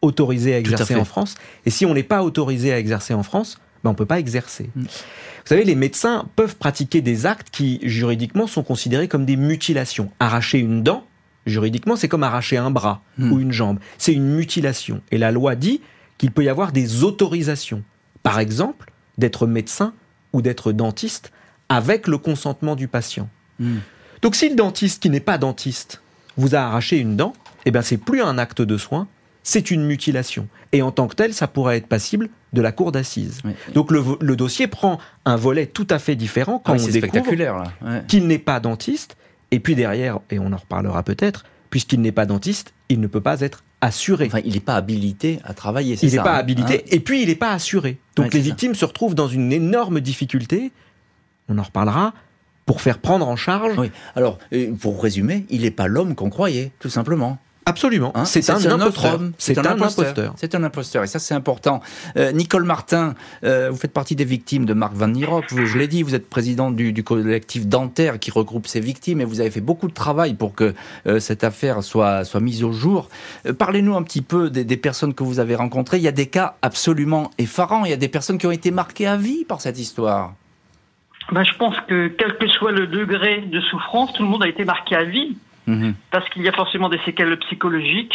[0.00, 1.36] autorisé à exercer en France.
[1.64, 4.70] Et si on n'est pas autorisé à exercer en France, ben on peut pas exercer.
[4.74, 4.84] Mhm.
[4.84, 10.10] Vous savez, les médecins peuvent pratiquer des actes qui, juridiquement, sont considérés comme des mutilations.
[10.20, 11.04] Arracher une dent,
[11.46, 13.32] juridiquement, c'est comme arracher un bras Mhm.
[13.32, 13.78] ou une jambe.
[13.98, 15.02] C'est une mutilation.
[15.10, 15.80] Et la loi dit
[16.18, 17.82] qu'il peut y avoir des autorisations.
[18.22, 19.94] Par exemple, d'être médecin
[20.32, 21.32] ou d'être dentiste
[21.68, 23.28] avec le consentement du patient.
[23.58, 23.78] Hmm.
[24.22, 26.02] Donc si le dentiste qui n'est pas dentiste
[26.36, 27.32] vous a arraché une dent,
[27.66, 29.08] eh ben c'est plus un acte de soin,
[29.42, 30.48] c'est une mutilation.
[30.72, 33.40] Et en tant que tel, ça pourrait être passible de la cour d'assises.
[33.44, 33.52] Oui.
[33.74, 37.12] Donc le, dossier prend un volet tout à fait différent quand Ah on c'est découvre
[37.12, 37.72] spectaculaire là.
[37.82, 38.02] Ouais.
[38.08, 39.16] qu'il n'est pas dentiste,
[39.50, 43.20] et puis derrière, et on en reparlera peut-être, puisqu'il n'est pas dentiste, il ne peut
[43.20, 44.26] pas être assuré.
[44.26, 45.96] Enfin, il n'est pas habilité à travailler.
[45.96, 46.88] c'est il n'est ça, pas hein, habilité, hein.
[46.90, 47.98] et puis il n'est pas assuré.
[48.16, 48.44] Donc Ouais, les ça.
[48.44, 50.72] victimes se retrouvent dans une énorme difficulté,
[51.48, 52.14] on en reparlera,
[52.64, 53.76] pour faire prendre en charge.
[53.76, 53.90] Oui.
[54.14, 54.38] Alors,
[54.80, 57.38] pour résumer, il n'est pas l'homme qu'on croyait, tout simplement.
[57.64, 59.14] Absolument, Hein c'est un, autre imposteur.
[59.14, 59.32] homme.
[59.38, 60.34] C'est un, imposteur.
[60.36, 61.80] C'est un imposteur, et ça c'est important.
[62.16, 65.42] Euh, Nicole Martin, euh, vous faites partie des victimes de Marc Van Nierop.
[65.50, 69.20] Vous- Je l'ai dit, vous êtes président du, du collectif dentaire qui regroupe ces victimes,
[69.20, 70.74] et vous avez fait beaucoup de travail pour que
[71.06, 73.08] euh, cette affaire soit, soit mise au jour.
[73.46, 75.98] Euh, Parlez-nous un petit peu des, des personnes que vous avez rencontrées.
[75.98, 77.84] Il y a des cas absolument effarants.
[77.84, 80.34] Il y a des personnes qui ont été marquées à vie par cette histoire.
[81.30, 84.48] Ben, je pense que quel que soit le degré de souffrance, tout le monde a
[84.48, 85.94] été marqué à vie, Mhm.
[86.10, 88.14] parce qu'il y a forcément des séquelles psychologiques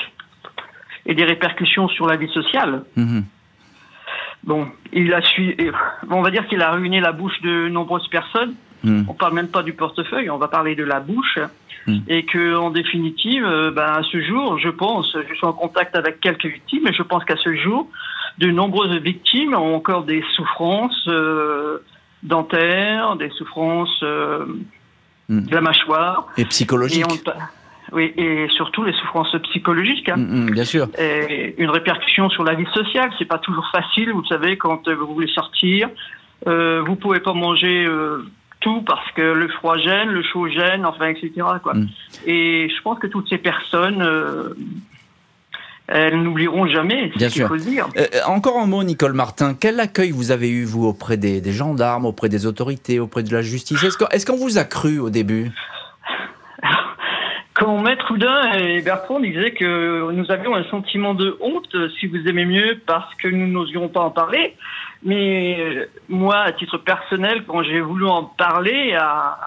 [1.05, 2.83] et des répercussions sur la vie sociale.
[2.95, 3.23] Mhm.
[4.43, 5.55] Bon, il a su,
[6.10, 8.55] on va dire qu'il a ruiné la bouche de nombreuses personnes.
[8.83, 9.05] Mhm.
[9.07, 11.39] On parle même pas du portefeuille, on va parler de la bouche.
[11.88, 11.99] Mm.
[12.10, 15.95] Et que, en définitive, euh, ben, à ce jour, je pense, je suis en contact
[15.95, 17.88] avec quelques victimes, et je pense qu'à ce jour,
[18.39, 21.79] de nombreuses victimes ont encore des souffrances euh,
[22.23, 24.45] dentaires, des souffrances euh,
[25.30, 25.42] Mm.
[25.42, 27.06] de la mâchoire, Et psychologique.
[27.10, 30.10] on- oui, et surtout les souffrances psychologiques.
[30.10, 30.18] hein.
[30.18, 30.88] Mhm, bien sûr.
[31.00, 33.12] Et une répercussion sur la vie sociale.
[33.18, 35.90] C'est pas toujours facile, vous savez, quand euh, vous voulez sortir,
[36.48, 38.26] euh, vous pouvez pas manger euh,
[38.60, 41.32] tout parce que le froid gêne, le chaud gêne, enfin, etc.
[41.63, 41.76] Quoi.
[41.76, 41.88] Mm.
[42.26, 44.54] Et je pense que toutes ces personnes, euh,
[45.88, 47.10] elles n'oublieront jamais.
[47.13, 47.88] c'est Bien ce qu'il faut dire.
[47.97, 49.56] Euh, encore un mot, Nicole Martin.
[49.60, 53.32] Quel accueil vous avez eu, vous, auprès des, des gendarmes, auprès des autorités, auprès de
[53.32, 53.84] la justice?
[53.84, 55.52] Est-ce qu'on est-ce qu'on vous a cru au début?
[57.54, 62.28] Quand Maître Houdin et Bertrand disaient que nous avions un sentiment de honte, si vous
[62.28, 64.56] aimez mieux, parce que nous n'osions pas en parler.
[65.04, 69.38] Mais euh, moi, à titre personnel, quand j'ai voulu en parler à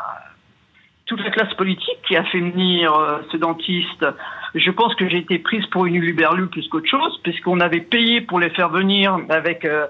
[1.10, 4.06] toute la classe politique qui a fait venir euh, ce dentiste,
[4.54, 8.20] je pense que j'ai été prise pour une uluberlue plus qu'autre chose, puisqu'on avait payé
[8.20, 9.86] pour les faire venir avec euh,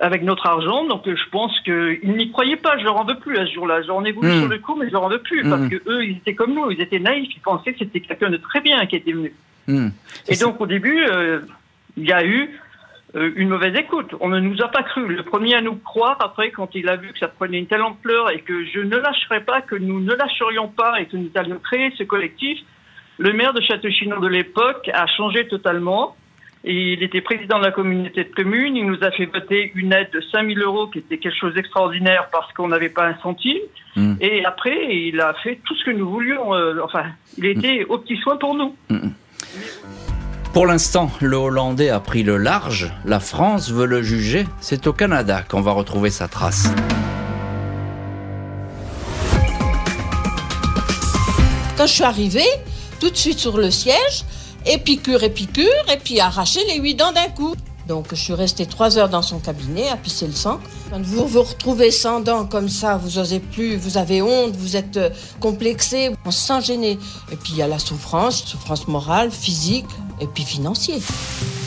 [0.00, 0.84] avec notre argent.
[0.84, 2.76] Donc euh, je pense qu'ils n'y croyaient pas.
[2.78, 3.82] Je leur en veux plus à ce jour-là.
[3.82, 4.40] J'en ai voulu Mm.
[4.40, 6.52] sur le coup, mais je leur en veux plus parce que eux, ils étaient comme
[6.52, 6.68] nous.
[6.72, 7.30] Ils étaient naïfs.
[7.32, 9.32] Ils pensaient que c'était quelqu'un de très bien qui était venu.
[9.68, 9.90] Hmm.
[10.28, 11.40] Et donc au début, euh,
[11.96, 12.50] il y a eu
[13.14, 14.14] une mauvaise écoute.
[14.20, 15.06] On ne nous a pas cru.
[15.06, 17.82] Le premier à nous croire, après, quand il a vu que ça prenait une telle
[17.82, 21.30] ampleur et que je ne lâcherais pas, que nous ne lâcherions pas et que nous
[21.34, 22.58] allions créer ce collectif,
[23.18, 26.16] le maire de Château-Chinon de l'époque a changé totalement.
[26.64, 28.76] Il était président de la communauté de communes.
[28.76, 32.28] Il nous a fait voter une aide de 5000 euros, qui était quelque chose d'extraordinaire
[32.32, 33.58] parce qu'on n'avait pas un centime.
[33.94, 34.14] Mm.
[34.20, 36.54] Et après, il a fait tout ce que nous voulions.
[36.54, 37.04] euh, enfin,
[37.38, 38.74] il était au petit soin pour nous.
[40.56, 42.90] Pour l'instant, le Hollandais a pris le large.
[43.04, 44.48] La France veut le juger.
[44.58, 46.68] C'est au Canada qu'on va retrouver sa trace.
[51.76, 52.48] Quand je suis arrivée,
[53.00, 54.24] tout de suite sur le siège,
[54.64, 55.28] et piqûre, et
[56.02, 57.54] puis arracher les huit dents d'un coup.
[57.86, 60.58] Donc je suis restée trois heures dans son cabinet à pisser le sang.
[60.90, 64.76] Quand vous vous retrouvez sans dents comme ça, vous osez plus, vous avez honte, vous
[64.76, 66.98] êtes euh, complexé, on se sent gêné.
[67.30, 69.86] Et puis il y a la souffrance, souffrance morale, physique,
[70.20, 71.00] et puis financière.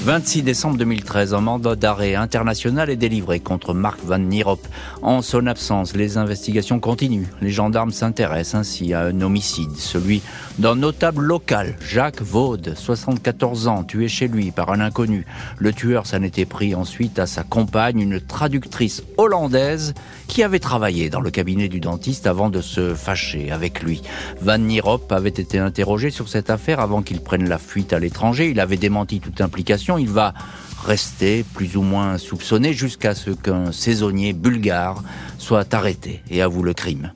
[0.06, 4.62] 26 décembre 2013, un mandat d'arrêt international est délivré contre Marc Van Nierop.
[5.02, 7.28] En son absence, les investigations continuent.
[7.42, 10.22] Les gendarmes s'intéressent ainsi à un homicide, celui
[10.58, 15.26] d'un notable local, Jacques Vaud, 74 ans, tué chez lui par un inconnu.
[15.58, 19.94] Le tueur s'en était pris ensuite à sa compagne, une traductrice hollandaise
[20.28, 24.02] qui avait travaillé dans le cabinet du dentiste avant de se fâcher avec lui.
[24.42, 28.39] Van Nierop avait été interrogé sur cette affaire avant qu'il prenne la fuite à l'étranger.
[28.48, 29.98] Il avait démenti toute implication.
[29.98, 30.34] Il va
[30.86, 35.04] rester plus ou moins soupçonné jusqu'à ce qu'un saisonnier bulgare
[35.38, 36.22] soit arrêté.
[36.30, 37.12] Et avoue le crime.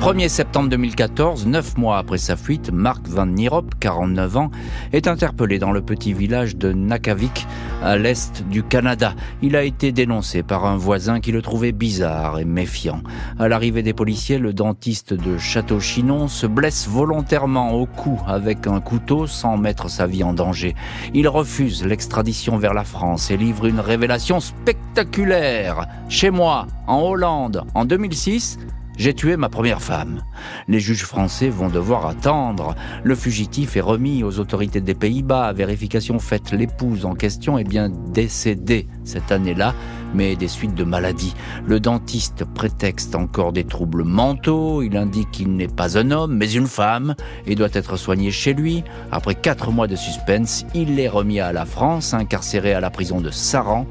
[0.00, 4.50] 1er septembre 2014, neuf mois après sa fuite, Mark Van Nierop, 49 ans,
[4.92, 7.48] est interpellé dans le petit village de Nakavik,
[7.82, 9.14] à l'est du Canada.
[9.42, 13.02] Il a été dénoncé par un voisin qui le trouvait bizarre et méfiant.
[13.40, 18.80] À l'arrivée des policiers, le dentiste de Château-Chinon se blesse volontairement au cou avec un
[18.80, 20.76] couteau sans mettre sa vie en danger.
[21.12, 25.86] Il refuse l'extradition vers la France et livre une révélation spectaculaire.
[26.08, 28.58] Chez moi, en Hollande, en 2006,
[28.98, 30.22] j'ai tué ma première femme.
[30.66, 32.74] Les juges français vont devoir attendre.
[33.04, 35.52] Le fugitif est remis aux autorités des Pays-Bas.
[35.52, 39.72] Vérification faite, l'épouse en question est bien décédée cette année-là,
[40.14, 41.34] mais des suites de maladies.
[41.64, 44.82] Le dentiste prétexte encore des troubles mentaux.
[44.82, 47.14] Il indique qu'il n'est pas un homme, mais une femme,
[47.46, 48.82] et doit être soigné chez lui.
[49.12, 53.20] Après quatre mois de suspense, il est remis à la France, incarcéré à la prison
[53.20, 53.86] de Saran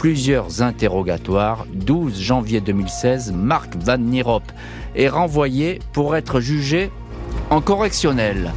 [0.00, 1.66] plusieurs interrogatoires.
[1.74, 4.40] 12 janvier 2016, Marc Van Nierop
[4.94, 6.90] est renvoyé pour être jugé
[7.50, 8.54] en correctionnel.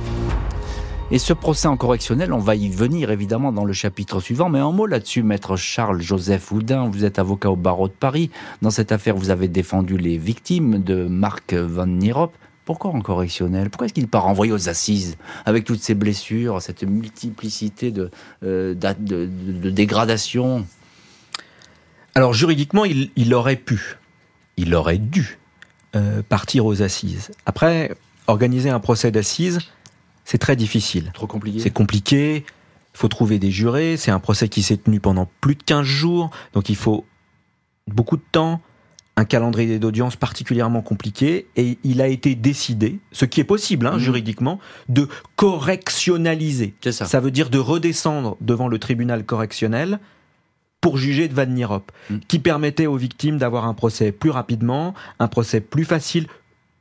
[1.11, 4.59] Et ce procès en correctionnel, on va y venir évidemment dans le chapitre suivant, mais
[4.59, 8.31] un mot là-dessus, maître Charles-Joseph Houdin, vous êtes avocat au barreau de Paris.
[8.61, 12.31] Dans cette affaire, vous avez défendu les victimes de Marc Van Nierop.
[12.63, 13.69] Pourquoi en correctionnel?
[13.69, 18.11] Pourquoi est-ce qu'il pas renvoyé aux assises avec toutes ces blessures, cette multiplicité de,
[18.43, 20.63] euh, de, de dégradation?
[22.15, 23.97] Alors juridiquement, il, aurait pu,
[24.57, 25.39] il aurait dû
[25.95, 27.31] euh, partir aux assises.
[27.45, 27.95] Après,
[28.27, 29.59] organiser un procès d'assises,
[30.25, 31.11] c'est très difficile.
[31.13, 31.59] Trop compliqué.
[31.59, 32.45] C'est compliqué.
[32.47, 33.97] Il faut trouver des jurés.
[33.97, 36.29] C'est un procès qui s'est tenu pendant plus de 15 jours.
[36.53, 37.05] Donc il faut
[37.87, 38.61] beaucoup de temps,
[39.17, 41.47] un calendrier d'audience particulièrement compliqué.
[41.55, 43.99] Et il a été décidé, ce qui est possible hein, mmh.
[43.99, 46.75] juridiquement, de correctionnaliser.
[46.91, 47.05] Ça.
[47.05, 49.99] ça veut dire de redescendre devant le tribunal correctionnel
[50.83, 52.17] pour juger de Van Nierop, mm.
[52.27, 56.27] qui permettait aux victimes d'avoir un procès plus rapidement, un procès plus facile,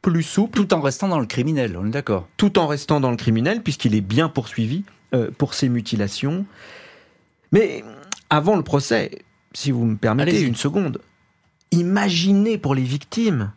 [0.02, 0.58] plus souple.
[0.58, 2.26] Tout en restant dans le criminel, on est d'accord.
[2.36, 4.82] Tout en restant dans le criminel, puisqu'il est bien poursuivi
[5.14, 6.44] euh, pour ses mutilations.
[7.52, 7.84] Mais
[8.28, 11.00] avant le procès, si vous me permettez une seconde,
[11.70, 13.52] imaginez pour les victimes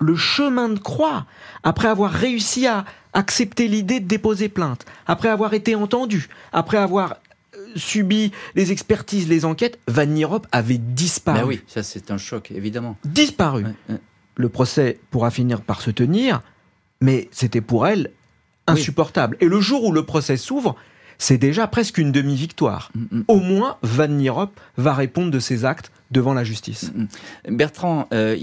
[0.00, 1.24] le chemin de croix
[1.62, 7.14] après avoir réussi à accepter l'idée de déposer plainte, après avoir été entendu, après avoir
[7.76, 11.40] subi les expertises, les enquêtes, Van Nierop avait disparu.
[11.40, 12.96] Ben oui, ça c'est un choc, évidemment.
[13.04, 13.64] Disparu.
[14.36, 16.42] Le procès pourra finir par se tenir,
[17.00, 18.10] mais c'était pour elle
[18.66, 19.36] insupportable.
[19.40, 20.76] Et le jour où le procès s'ouvre,
[21.18, 22.90] c'est déjà presque une demi-victoire.
[22.94, 23.24] Mm, mm.
[23.28, 26.92] Au moins, Van Nierop va répondre de ses actes devant la justice.
[26.94, 28.36] Mm, Bertrand euh,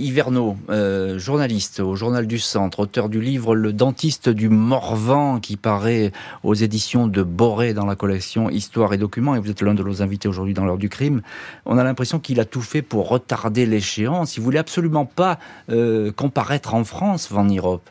[0.69, 6.11] euh, journaliste au Journal du Centre, auteur du livre Le dentiste du Morvan qui paraît
[6.43, 9.83] aux éditions de Boré dans la collection Histoire et Documents, et vous êtes l'un de
[9.83, 11.21] nos invités aujourd'hui dans l'heure du crime.
[11.65, 14.37] On a l'impression qu'il a tout fait pour retarder l'échéance.
[14.37, 17.81] Il voulait absolument pas euh, comparaître en France, Van Nierop.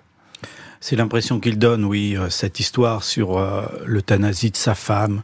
[0.81, 5.23] C'est l'impression qu'il donne, oui, euh, cette histoire sur euh, l'euthanasie de sa femme,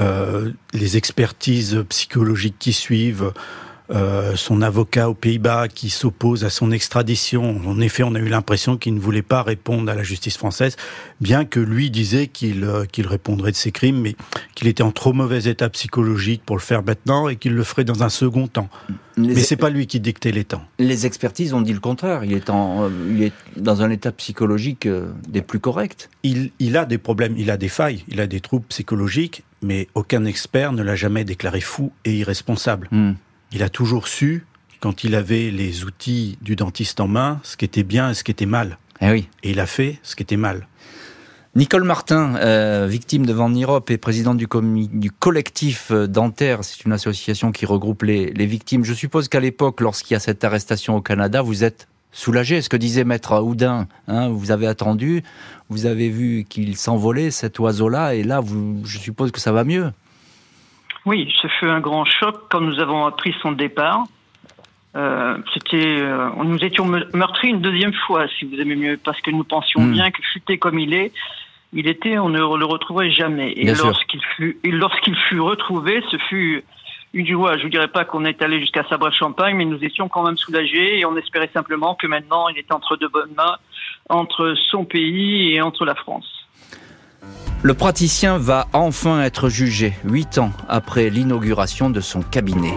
[0.00, 3.32] euh, les expertises psychologiques qui suivent,
[3.90, 7.60] euh, son avocat aux Pays-Bas qui s'oppose à son extradition.
[7.66, 10.76] En effet, on a eu l'impression qu'il ne voulait pas répondre à la justice française,
[11.20, 14.16] bien que lui disait qu'il euh, qu'il répondrait de ses crimes, mais
[14.54, 17.84] qu'il était en trop mauvais état psychologique pour le faire maintenant et qu'il le ferait
[17.84, 18.70] dans un second temps.
[19.18, 20.64] mais c'est pas lui qui dictait les temps.
[20.78, 22.24] Les expertises ont dit le contraire.
[22.24, 24.88] Il est, en, euh, il est dans un état psychologique
[25.28, 26.08] des plus corrects.
[26.22, 29.88] Il, il a des problèmes, il a des failles, il a des troubles psychologiques, mais
[29.94, 32.88] aucun expert ne l'a jamais déclaré fou et irresponsable.
[32.90, 33.12] Hmm
[33.54, 34.44] il a toujours su,
[34.80, 38.24] quand il avait les outils du dentiste en main, ce qui était bien et ce
[38.24, 38.78] qui était mal.
[39.00, 39.28] Eh oui.
[39.42, 40.66] Et il a fait ce qui était mal.
[41.54, 44.48] Nicole Martin, euh, victime de Van Nierop et présidente du,
[44.92, 48.84] du collectif euh, dentaire, c'est une association qui regroupe les, victimes.
[48.84, 52.60] Je suppose qu'à l'époque, lorsqu'il y a cette arrestation au Canada, vous êtes soulagé.
[52.60, 55.22] Ce que disait Maître Houdin, hein, vous avez attendu,
[55.68, 59.62] vous avez vu qu'il s'envolait, cet oiseau-là, et là, vous, je suppose que ça va
[59.62, 59.92] mieux.
[61.06, 64.04] Oui, ce fut un grand choc quand nous avons appris son départ.
[64.96, 69.30] Euh, c'était, euh, nous étions meurtris une deuxième fois, si vous aimez mieux, parce que
[69.30, 69.92] nous pensions hmm.
[69.92, 71.12] bien que chuté comme il est,
[71.72, 73.52] il était, on ne le retrouverait jamais.
[73.56, 76.64] Et lorsqu'il fut, et lorsqu'il fut retrouvé, ce fut
[77.14, 77.56] une joie.
[77.56, 80.98] Je vous dirais pas qu'on est allé jusqu'à Sabre-Champagne, mais nous étions quand même soulagés
[80.98, 83.56] et on espérait simplement que maintenant il était entre de bonnes mains,
[84.08, 86.28] entre son pays et entre la France.
[87.64, 92.74] Le praticien va enfin être jugé, huit ans après l'inauguration de son cabinet.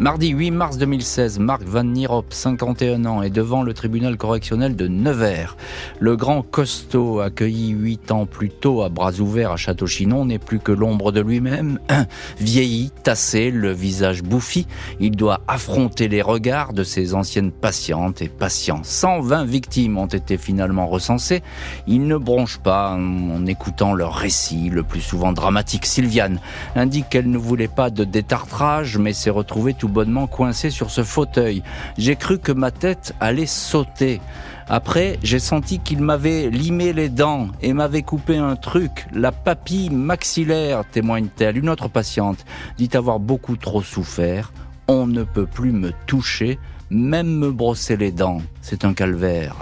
[0.00, 4.86] Mardi 8 mars 2016, Marc Van Nierop, 51 ans, est devant le tribunal correctionnel de
[4.86, 5.56] Nevers.
[5.98, 10.60] Le grand costaud, accueilli huit ans plus tôt à bras ouverts à Château-Chinon, n'est plus
[10.60, 11.80] que l'ombre de lui-même.
[12.38, 14.68] Vieilli, tassé, le visage bouffi,
[15.00, 18.82] il doit affronter les regards de ses anciennes patientes et patients.
[18.84, 21.42] 120 victimes ont été finalement recensées.
[21.88, 25.86] Il ne bronche pas en écoutant leur récit, le plus souvent dramatique.
[25.86, 26.38] Sylviane
[26.76, 31.02] indique qu'elle ne voulait pas de détartrage, mais s'est retrouvée tout bonnement coincé sur ce
[31.02, 31.62] fauteuil.
[31.96, 34.20] J'ai cru que ma tête allait sauter.
[34.68, 39.90] Après, j'ai senti qu'il m'avait limé les dents et m'avait coupé un truc, la papille
[39.90, 41.56] maxillaire, témoigne-t-elle.
[41.56, 42.44] Une autre patiente
[42.76, 44.52] dit avoir beaucoup trop souffert.
[44.86, 46.58] On ne peut plus me toucher,
[46.90, 48.42] même me brosser les dents.
[48.60, 49.56] C'est un calvaire.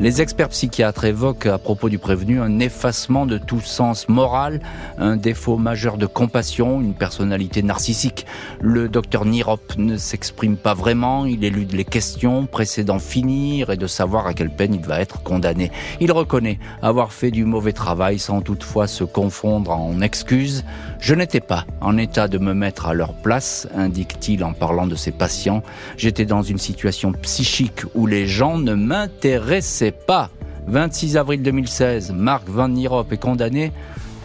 [0.00, 4.60] Les experts psychiatres évoquent à propos du prévenu un effacement de tout sens moral,
[4.96, 8.24] un défaut majeur de compassion, une personnalité narcissique.
[8.62, 12.48] Le docteur Nirop ne s'exprime pas vraiment, il élude les questions,
[12.86, 15.70] d'en finir et de savoir à quelle peine il va être condamné.
[16.00, 20.64] Il reconnaît avoir fait du mauvais travail sans toutefois se confondre en excuses.
[20.98, 24.94] Je n'étais pas en état de me mettre à leur place, indique-t-il en parlant de
[24.94, 25.62] ses patients.
[25.98, 30.30] J'étais dans une situation psychique où les gens ne m'intéressaient pas.
[30.66, 33.72] 26 avril 2016, Marc Van Nierop est condamné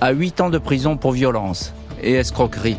[0.01, 2.77] à 8 ans de prison pour violence et escroquerie.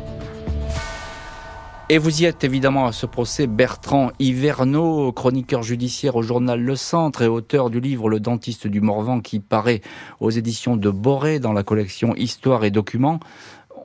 [1.89, 6.75] Et vous y êtes évidemment à ce procès Bertrand Hiverneau, chroniqueur judiciaire au journal Le
[6.75, 9.83] Centre et auteur du livre Le dentiste du Morvan qui paraît
[10.19, 13.21] aux éditions de Boré dans la collection Histoire et Documents.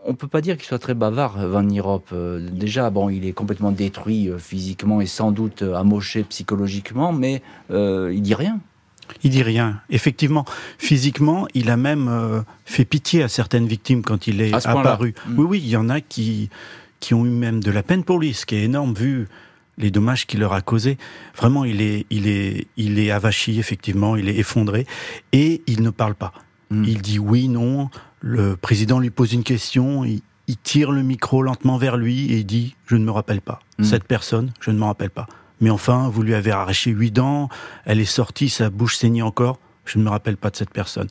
[0.03, 2.05] On peut pas dire qu'il soit très bavard, Van Nierop.
[2.11, 7.43] Euh, déjà, bon, il est complètement détruit euh, physiquement et sans doute amoché psychologiquement, mais
[7.69, 8.59] euh, il dit rien.
[9.23, 9.81] Il dit rien.
[9.89, 10.45] Effectivement,
[10.77, 15.13] physiquement, il a même euh, fait pitié à certaines victimes quand il est apparu.
[15.27, 15.39] Mm.
[15.39, 16.49] Oui, oui, il y en a qui,
[16.99, 19.27] qui ont eu même de la peine pour lui, ce qui est énorme vu
[19.77, 20.97] les dommages qu'il leur a causés.
[21.35, 24.85] Vraiment, il est, il est, il est avachi, effectivement, il est effondré,
[25.31, 26.33] et il ne parle pas.
[26.69, 26.83] Mm.
[26.85, 27.89] Il dit oui, non.
[28.21, 30.21] Le président lui pose une question, il,
[30.63, 33.61] tire le micro lentement vers lui et il dit je ne me rappelle pas.
[33.77, 33.83] Mm.
[33.83, 35.27] Cette personne, je ne me rappelle pas.
[35.61, 37.49] Mais enfin, vous lui avez arraché huit dents,
[37.85, 39.59] elle est sortie, sa bouche saignait encore.
[39.85, 41.07] Je ne me rappelle pas de cette personne.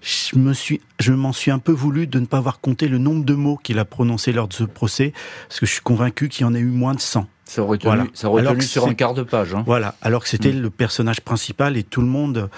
[0.00, 2.98] Je me suis, je m'en suis un peu voulu de ne pas avoir compté le
[2.98, 5.12] nombre de mots qu'il a prononcés lors de ce procès,
[5.48, 7.26] parce que je suis convaincu qu'il y en a eu moins de 100.
[7.44, 9.54] Ça aurait tenu, ça aurait tenu sur un quart de page.
[9.54, 9.62] Hein.
[9.66, 10.60] Voilà, alors que c'était mm.
[10.60, 12.50] le personnage principal et tout le monde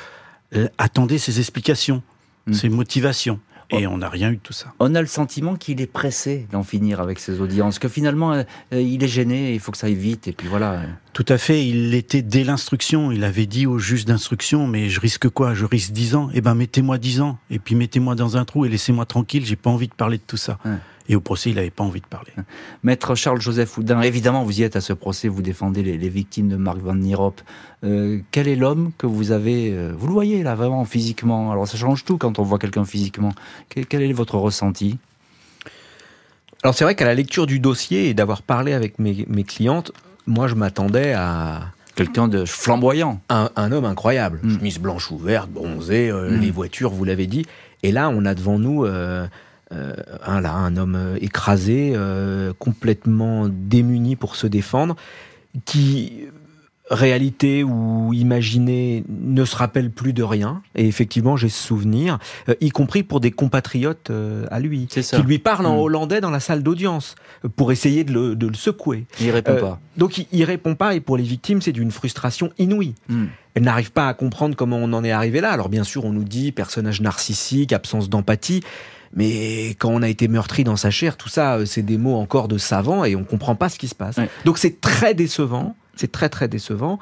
[0.54, 2.02] euh, attendait ses explications,
[2.46, 2.52] mm.
[2.54, 3.40] ses motivations.
[3.70, 4.72] Et on n'a rien eu de tout ça.
[4.80, 8.44] On a le sentiment qu'il est pressé d'en finir avec ses audiences, que finalement euh,
[8.72, 10.82] il est gêné, il faut que ça aille vite, et puis voilà.
[11.12, 13.12] Tout à fait, il l'était dès l'instruction.
[13.12, 15.52] Il avait dit au juge d'instruction, mais je risque quoi?
[15.52, 16.30] Je risque 10 ans?
[16.32, 19.56] Eh ben mettez-moi 10 ans, et puis mettez-moi dans un trou et laissez-moi tranquille, j'ai
[19.56, 20.58] pas envie de parler de tout ça.
[21.08, 22.32] Et au procès, il n'avait pas envie de parler.
[22.82, 26.56] Maître Charles-Joseph Houdin, évidemment, vous y êtes à ce procès, vous défendez les, victimes de
[26.56, 27.34] Marc Van Nierop.
[27.84, 31.50] Euh, quel est l'homme que vous avez euh, Vous le voyez là, vraiment, physiquement?
[31.52, 33.32] Alors ça change tout quand on voit quelqu'un physiquement.
[33.68, 34.98] Quel, est votre ressenti?
[36.62, 39.92] Alors c'est vrai qu'à la lecture du dossier et d'avoir parlé avec mes, clientes,
[40.26, 43.20] moi je m'attendais à quelqu'un de flamboyant.
[43.28, 44.40] Un, homme incroyable.
[44.42, 44.58] Mm.
[44.58, 46.40] Chemise blanche ouverte, bronzée, euh, mm.
[46.40, 47.46] les voitures, vous l'avez dit.
[47.82, 49.26] Et là, on a devant nous euh,
[49.70, 54.96] un, là, un homme euh, écrasé, euh, complètement démuni pour se défendre,
[55.64, 56.12] qui
[56.90, 60.62] réalité ou imaginé ne se rappelle plus de rien.
[60.74, 62.18] Et effectivement, j'ai ce souvenir,
[62.62, 64.10] y compris pour des compatriotes
[64.50, 65.80] à lui, qui lui parlent en hmm.
[65.80, 67.14] hollandais dans la salle d'audience
[67.56, 69.04] pour essayer de le, secouer.
[69.20, 69.80] Il répond pas.
[69.98, 72.94] Donc il, il, répond pas et pour les victimes, c'est d'une frustration inouïe.
[73.10, 73.26] Hmm.
[73.52, 75.50] Elles n'arrivent pas à comprendre comment on en est arrivé là.
[75.50, 78.62] Alors bien sûr, on nous dit personnage narcissique, absence d'empathie.
[79.14, 82.16] Mais quand on a été meurtri dans sa chair, tout ça, euh, c'est des mots
[82.16, 84.16] encore de savants et on comprend pas ce qui se passe.
[84.44, 86.98] Donc c'est très décevant, c'est très très décevant.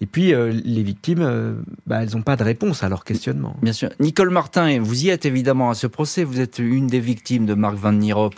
[0.00, 1.54] Et puis euh, les victimes, euh,
[1.86, 3.56] bah, elles n'ont pas de réponse à leur questionnement.
[3.62, 3.90] Bien sûr.
[4.00, 6.24] Nicole Martin, vous y êtes évidemment à ce procès.
[6.24, 8.34] Vous êtes une des victimes de Marc Van Nierop.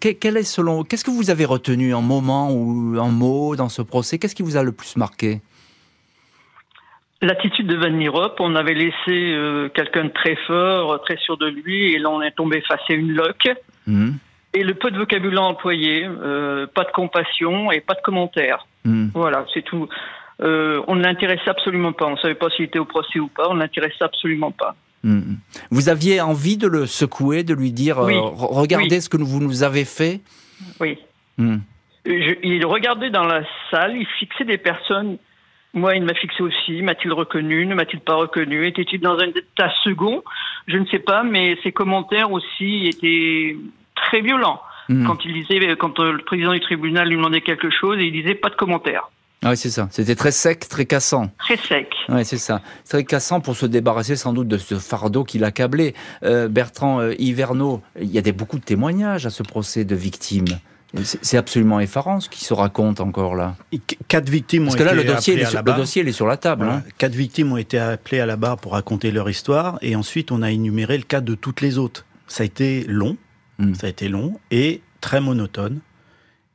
[0.00, 3.80] quel est selon, qu'est-ce que vous avez retenu en moment ou en mot dans ce
[3.82, 4.18] procès?
[4.18, 5.40] Qu'est-ce qui vous a le plus marqué?
[7.22, 11.46] L'attitude de Van Nierop, on avait laissé euh, quelqu'un de très fort, très sûr de
[11.46, 13.48] lui, et là on est tombé face à une loque.
[13.86, 14.16] Mhm.
[14.54, 18.66] Et le peu de vocabulaire employé, euh, pas de compassion et pas de commentaires.
[18.84, 19.12] Mhm.
[19.14, 19.88] Voilà, c'est tout.
[20.42, 22.06] Euh, on ne l'intéressait absolument pas.
[22.06, 23.46] On ne savait pas s'il était au procès ou pas.
[23.48, 24.74] On ne l'intéressait absolument pas.
[25.04, 25.34] Hmm.
[25.70, 28.14] Vous aviez envie de le secouer, de lui dire Oui.
[28.18, 29.00] regardez Oui.
[29.02, 30.20] ce que vous nous avez fait
[30.80, 30.98] Oui.
[31.38, 31.58] Hmm.
[32.04, 35.18] Je- il regardait dans la salle, il fixait des personnes.
[35.74, 36.82] Moi, il m'a fixé aussi.
[36.82, 40.22] M'a-t-il reconnu Ne m'a-t-il pas reconnu Était-il dans un état second?
[40.66, 43.56] Je ne sais pas, mais ses commentaires aussi étaient
[43.94, 44.60] très violents.
[44.88, 45.06] Hmm.
[45.06, 48.34] Quand il disait, quand euh, le président du tribunal lui demandait quelque chose, il disait
[48.34, 49.08] pas de commentaires.
[49.44, 49.88] Ah oui, c'est ça.
[49.90, 51.30] C'était très sec, très cassant.
[51.38, 51.88] Très sec.
[52.08, 52.60] Ouais, c'est ça.
[52.88, 55.94] Très cassant pour se débarrasser sans doute de ce fardeau qui l'accablait.
[56.22, 59.96] Euh, Bertrand euh, Hiverneau, il y a des, beaucoup de témoignages à ce procès de
[59.96, 60.58] victimes.
[61.02, 63.56] C'est absolument effarant ce qui se raconte encore là.
[64.08, 65.76] Quatre victimes Parce ont là, été le dossier, est sur, le barre.
[65.78, 66.64] dossier, il est sur la table.
[66.64, 66.78] Voilà.
[66.80, 66.84] hein.
[66.98, 70.42] Quatre victimes ont été appelées à la barre pour raconter leur histoire, et ensuite on
[70.42, 72.04] a énuméré le cas de toutes les autres.
[72.26, 73.16] Ça a été long,
[73.58, 73.74] Mm.
[73.74, 75.80] ça a été long et très monotone.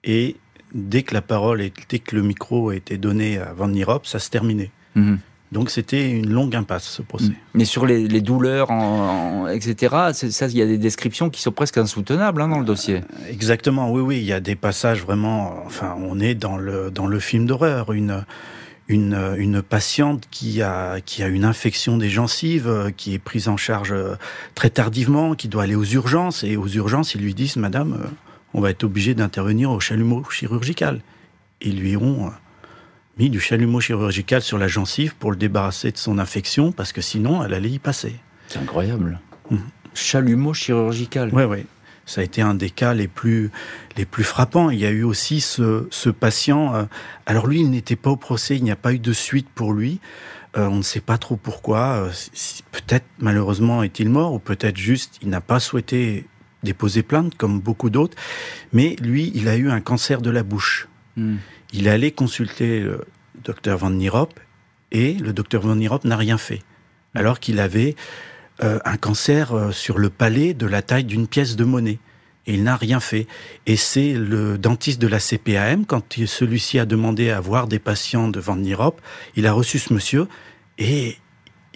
[0.03, 0.35] Et
[0.73, 4.01] dès que la parole et dès que le micro a été donné à Van Nierop,
[4.05, 4.71] ça se terminait.
[4.95, 5.19] Mhm.
[5.51, 7.31] Donc c'était une longue impasse ce procès.
[7.53, 11.41] Mais sur les, les douleurs, en, en- etc., ça, il y a des descriptions qui
[11.41, 13.01] sont presque insoutenables hein, dans le dossier.
[13.29, 15.63] Exactement, oui, oui, il y a des passages vraiment.
[15.65, 17.93] Enfin, on est dans le dans le film d'horreur.
[17.93, 18.25] Une
[18.89, 23.47] une une patiente qui a qui a une infection des gencives, euh, qui est prise
[23.47, 24.15] en charge euh,
[24.53, 28.07] très tardivement, qui doit aller aux urgences et aux urgences ils lui disent, Madame, euh,
[28.53, 31.01] on va être obligé d'intervenir au chalumeau chirurgical.
[31.61, 32.29] Ils lui ont euh,
[33.19, 37.01] mis du chalumeau chirurgical sur la gencive pour le débarrasser de son infection parce que
[37.01, 38.15] sinon elle allait y passer.
[38.47, 39.19] C'est incroyable.
[39.51, 39.59] Mhm.
[39.93, 41.29] Chalumeau chirurgical.
[41.33, 41.65] Oui, oui.
[42.05, 43.51] Ça a été un des cas les plus,
[43.97, 44.69] les plus frappants.
[44.69, 46.73] Il y a eu aussi ce, ce patient.
[46.75, 46.83] euh,
[47.25, 49.73] alors lui, il n'était pas au procès, il n'y a pas eu de suite pour
[49.73, 49.99] lui.
[50.55, 52.05] Euh, on ne sait pas trop pourquoi.
[52.05, 56.25] Euh, si- peut-être malheureusement est-il mort, ou peut-être juste il n'a pas souhaité
[56.63, 58.15] déposer plainte comme beaucoup d'autres.
[58.71, 60.87] Mais lui, il a eu un cancer de la bouche.
[61.17, 61.35] Hmm.
[61.73, 63.05] Il allé consulter le
[63.43, 64.29] docteur Van Nierop
[64.91, 66.61] et le docteur Van Nierop n'a rien fait.
[67.13, 67.95] Alors qu'il avait
[68.63, 71.99] euh, un cancer euh, sur le palais de la taille d'une pièce de monnaie.
[72.45, 73.27] Et il n'a rien fait.
[73.65, 78.29] Et c'est le dentiste de la CPAM, quand celui-ci a demandé à voir des patients
[78.29, 79.01] de Van Nierop,
[79.35, 80.27] il a reçu ce monsieur
[80.77, 81.17] et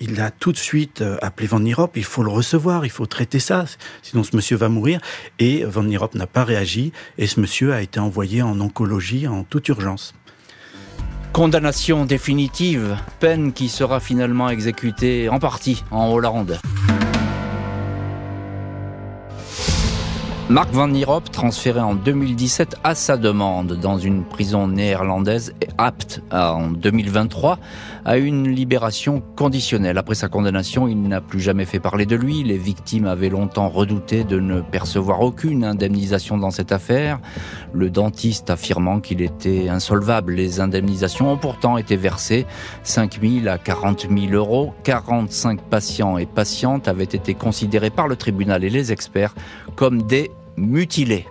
[0.01, 3.05] il a tout de suite euh, appelé Van Nierop, il faut le recevoir, il faut
[3.05, 3.65] traiter ça,
[4.01, 4.99] sinon ce monsieur va mourir.
[5.39, 9.43] Et Van Nierop n'a pas réagi et ce monsieur a été envoyé en oncologie en
[9.43, 10.13] toute urgence.
[11.33, 16.59] Condamnation définitive, peine qui sera finalement exécutée en partie en Hollande.
[20.51, 26.21] Mark Van Nierop, transféré en 2017 à sa demande dans une prison néerlandaise et apte
[26.29, 27.57] en 2023
[28.05, 29.97] à une libération conditionnelle.
[29.97, 32.43] Après sa condamnation, il n'a plus jamais fait parler de lui.
[32.43, 37.19] Les victimes avaient longtemps redouté de ne percevoir aucune indemnisation dans cette affaire.
[37.73, 40.33] Le dentiste affirmant qu'il était insolvable.
[40.33, 42.45] Les indemnisations ont pourtant été versées
[42.83, 44.73] 5 000 à 40 000 euros.
[44.83, 49.35] 45 patients et patientes avaient été considérés par le tribunal et les experts
[49.75, 51.25] comme des mutilés.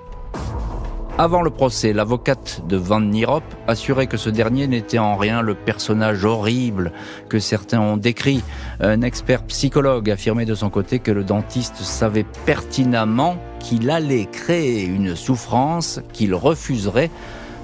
[1.23, 5.55] Avant le procès, l'avocate de Van Nierop assurait que ce dernier n'était en rien le
[5.55, 6.93] personnage horrible
[7.29, 8.43] que certains ont décrit.
[8.81, 14.83] Un expert psychologue affirmait de son côté que le dentiste savait pertinemment qu'il allait créer
[14.83, 17.11] une souffrance qu'il refuserait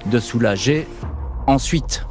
[0.05, 0.87] de soulager
[1.47, 2.05] ensuite.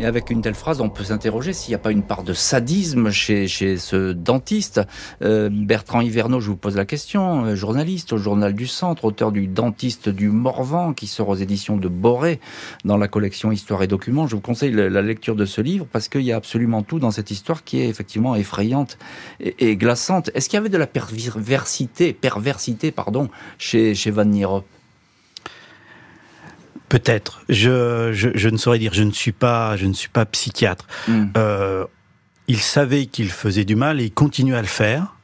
[0.00, 2.32] Et avec une telle phrase, on peut s'interroger s'il n'y a pas une part de
[2.32, 4.80] sadisme chez, ce dentiste.
[5.20, 9.30] Euh, Bertrand Hiverneau, je vous pose la question, euh, journaliste au Journal du Centre, auteur
[9.30, 12.40] du Dentiste du Morvan, qui sort aux éditions de Boré
[12.86, 14.26] dans la collection Histoire et Documents.
[14.26, 17.10] Je vous conseille la, lecture de ce livre parce qu'il y a absolument tout dans
[17.10, 18.96] cette histoire qui est effectivement effrayante
[19.38, 20.30] et, et glaçante.
[20.32, 23.28] Est-ce qu'il y avait de la perversité, perversité pardon,
[23.58, 24.64] chez, chez Van Nierop
[26.90, 27.42] Peut-être.
[27.48, 28.92] Je, je, je ne saurais dire.
[28.92, 30.86] Je ne suis pas, je ne suis pas psychiatre.
[31.08, 31.28] Hmm.
[31.36, 31.86] Euh,
[32.48, 35.14] il savait qu'il faisait du mal et il continuait à le faire.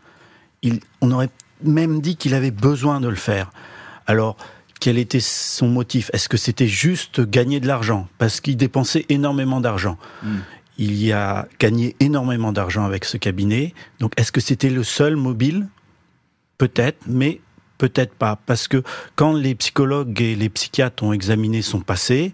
[0.62, 1.29] Il, on aurait
[1.62, 3.51] même dit qu'il avait besoin de le faire.
[4.07, 4.37] Alors,
[4.81, 6.09] quel était son motif?
[6.12, 8.09] Est-ce que c'était juste gagner de l'argent?
[8.19, 9.99] Parce qu'il dépensait énormément d'argent.
[10.23, 10.37] Mm.
[10.79, 13.75] Il y a gagné énormément d'argent avec ce cabinet.
[13.99, 15.67] Donc, est-ce que c'était le seul mobile?
[16.59, 17.41] Peut-être, mais
[17.79, 18.39] peut-être pas.
[18.47, 18.83] Parce que
[19.14, 22.33] quand les psychologues et les psychiatres ont examiné son passé,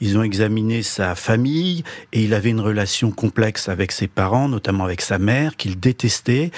[0.00, 4.84] ils ont examiné sa famille et il avait une relation complexe avec ses parents, notamment
[4.84, 6.50] avec sa mère, qu'il détestait.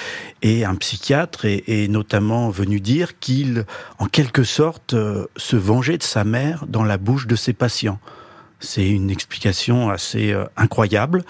[0.43, 3.65] Et un psychiatre est, notamment venu dire qu'il,
[3.99, 7.99] en quelque sorte, euh, se vengeait de sa mère dans la bouche de ses patients.
[8.61, 11.25] C'est une explication assez euh, incroyable,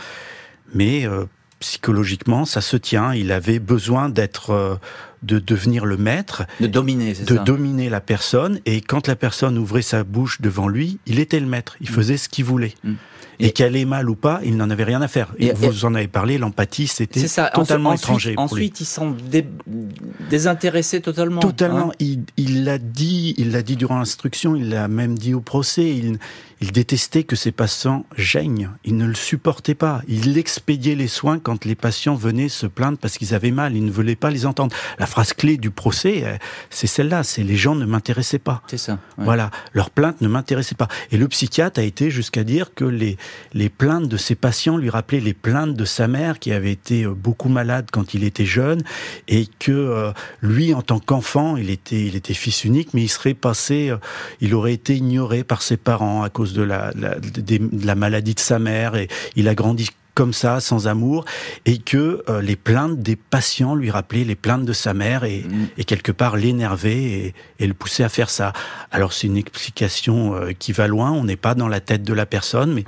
[0.74, 1.24] mais euh,
[1.60, 3.14] psychologiquement, ça se tient.
[3.14, 4.76] Il avait besoin d'être, euh,
[5.22, 8.60] de devenir le maître, De dominer, c'est de ça dominer la personne.
[8.66, 11.76] Et quand la personne ouvrait sa bouche devant lui, il était le maître.
[11.80, 11.94] Il Mm.
[11.94, 12.74] faisait ce qu'il voulait.
[12.84, 12.94] Mm.
[13.38, 15.34] Et, qu'elle ait mal ou pas, il n'en avait rien à faire.
[15.38, 18.32] Et, vous en avez parlé, l'empathie, c'était totalement étranger.
[18.38, 19.18] ensuite, il semble
[20.30, 21.40] désintéressé totalement.
[21.40, 21.92] Totalement.
[22.00, 22.16] Hein.
[22.38, 25.86] il l'a dit, il l'a dit durant l'instruction, il l'a même dit au procès.
[25.86, 26.18] Il,
[26.60, 28.70] il détestait que ses patients gênent.
[28.84, 30.00] Il ne le supportait pas.
[30.08, 33.76] Il expédiait les soins quand les patients venaient se plaindre parce qu'ils avaient mal.
[33.76, 34.74] Il ne voulait pas les entendre.
[34.98, 36.36] La phrase clé du procès, euh,
[36.70, 37.24] c'est celle-là.
[37.24, 38.62] C'est les gens ne m'intéressaient pas.
[38.68, 38.98] C'est ça.
[39.18, 39.50] Voilà.
[39.74, 40.88] Leurs plaintes ne m'intéressaient pas.
[41.10, 43.18] Et le psychiatre a été jusqu'à dire que les,
[43.52, 47.04] les plaintes de ses patients lui rappelaient les plaintes de sa mère qui avait été
[47.04, 48.82] euh, beaucoup malade quand il était jeune
[49.28, 53.08] et que euh, lui, en tant qu'enfant, il était, il était fils unique, mais il
[53.08, 53.92] serait passé,
[54.40, 58.96] il aurait été ignoré par ses parents à cause de la, maladie de sa mère
[58.96, 61.26] et il a grandi comme ça, sans amour,
[61.66, 65.44] et que euh, les plaintes des patients lui rappelaient les plaintes de sa mère et,
[65.46, 65.84] mm.
[65.84, 68.54] quelque part l'énervaient et, le poussaient à faire ça.
[68.90, 72.14] Alors c'est une explication euh, qui va loin, on n'est pas dans la tête de
[72.14, 72.84] la personne, mais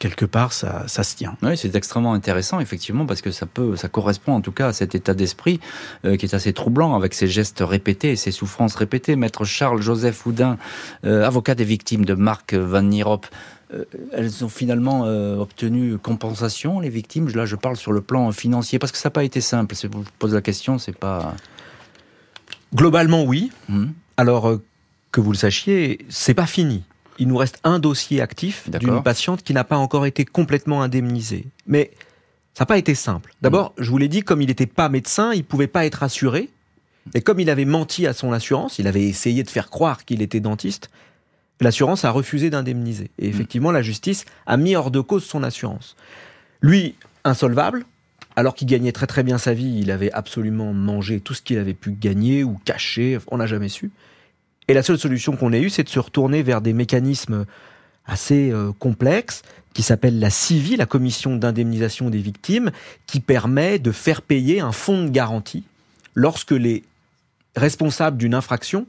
[0.00, 1.36] quelque part ça, ça se tient.
[1.42, 4.72] Oui, c'est extrêmement intéressant effectivement parce que ça peut, ça correspond en tout cas à
[4.72, 5.60] cet état d'esprit
[6.04, 9.14] euh, qui est assez troublant avec ces gestes répétés et ces souffrances répétées.
[9.14, 10.58] Maître Charles Joseph Houdin,
[11.04, 13.26] avocat des victimes de Marc Van Nierop.
[13.72, 17.28] Euh, elles ont finalement euh, obtenu compensation, les victimes.
[17.30, 19.74] Là, je parle sur le plan financier, parce que ça n'a pas été simple.
[19.80, 21.34] Je vous pose la question, c'est pas.
[22.74, 23.50] Globalement, oui.
[23.68, 23.92] Hum.
[24.16, 24.62] Alors, euh,
[25.10, 26.84] que vous le sachiez, c'est pas fini.
[27.18, 31.46] Il nous reste un dossier actif d'une patiente qui n'a pas encore été complètement indemnisée.
[31.66, 31.90] Mais
[32.54, 33.34] ça n'a pas été simple.
[33.42, 33.84] D'abord, hum.
[33.84, 36.50] je vous l'ai dit, comme il n'était pas médecin, il ne pouvait pas être assuré.
[37.14, 40.22] Et comme il avait menti à son assurance, il avait essayé de faire croire qu'il
[40.22, 40.88] était dentiste,
[41.62, 43.10] l'assurance a refusé d'indemniser.
[43.18, 45.96] Et effectivement, la justice a mis hors de cause son assurance.
[46.60, 46.94] Lui,
[47.24, 47.84] insolvable,
[48.36, 51.58] alors qu'il gagnait très très bien sa vie, il avait absolument mangé tout ce qu'il
[51.58, 53.90] avait pu gagner ou cacher, on n'a jamais su.
[54.68, 57.44] Et la seule solution qu'on ait eue, c'est de se retourner vers des mécanismes
[58.06, 59.42] assez euh, complexes
[59.74, 62.70] qui s'appellent la CIVI, la commission d'indemnisation des victimes,
[63.06, 65.64] qui permet de faire payer un fonds de garantie
[66.14, 66.84] lorsque les
[67.56, 68.86] responsables d'une infraction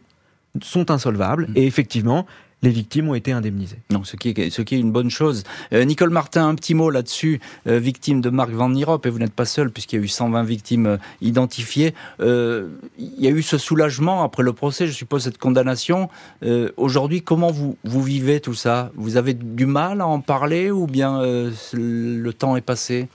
[0.61, 1.47] sont insolvables.
[1.49, 1.53] Mmh.
[1.57, 2.25] Et effectivement,
[2.63, 3.79] les victimes ont été indemnisées.
[3.91, 5.43] Non, ce qui est, ce qui est une bonne chose.
[5.73, 7.41] Euh, Nicole Martin, un petit mot là-dessus.
[7.67, 10.07] Euh, victime de Marc Van Nierop, et vous n'êtes pas seul puisqu'il y a eu
[10.07, 11.93] 120 victimes euh, identifiées.
[12.19, 16.09] il y a eu ce soulagement après le procès, je suppose, cette condamnation.
[16.77, 18.91] Aujourd'hui, comment vous, vous vivez tout ça?
[18.95, 23.09] Vous avez du mal à en parler ou bien le temps est passé?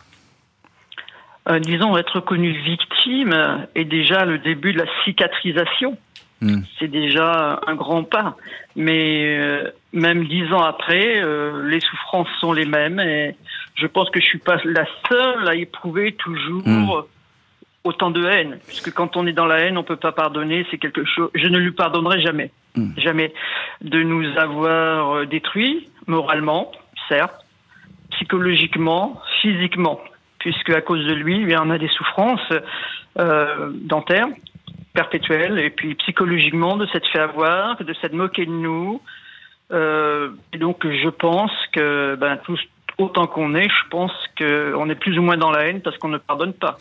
[1.62, 5.96] Disons, être reconnu victime est déjà le début de la cicatrisation.
[6.40, 6.60] Hmm.
[6.78, 8.36] C'est déjà un grand pas.
[8.76, 13.00] Mais euh, même dix ans après, euh, les souffrances sont les mêmes.
[13.00, 13.36] Et
[13.74, 16.90] je pense que je suis pas la seule à éprouver toujours hmm.
[17.84, 18.58] autant de haine.
[18.66, 20.66] Puisque quand on est dans la haine, on peut pas pardonner.
[20.70, 21.30] C'est quelque chose.
[21.34, 22.90] Je ne lui pardonnerai jamais, hmm.
[22.96, 23.32] jamais,
[23.80, 26.72] de nous avoir euh, détruits moralement,
[27.08, 27.44] certes,
[28.10, 30.00] psychologiquement, physiquement,
[30.38, 32.52] puisque à cause de lui, en a des souffrances
[33.18, 34.28] euh, dentaires
[34.94, 39.00] perpétuelle et puis psychologiquement de s'être fait avoir, de s'être moqué de nous.
[39.70, 42.38] Euh, et donc je pense que ben,
[42.96, 46.08] autant qu'on est, je pense qu'on est plus ou moins dans la haine parce qu'on
[46.08, 46.78] ne pardonne pas.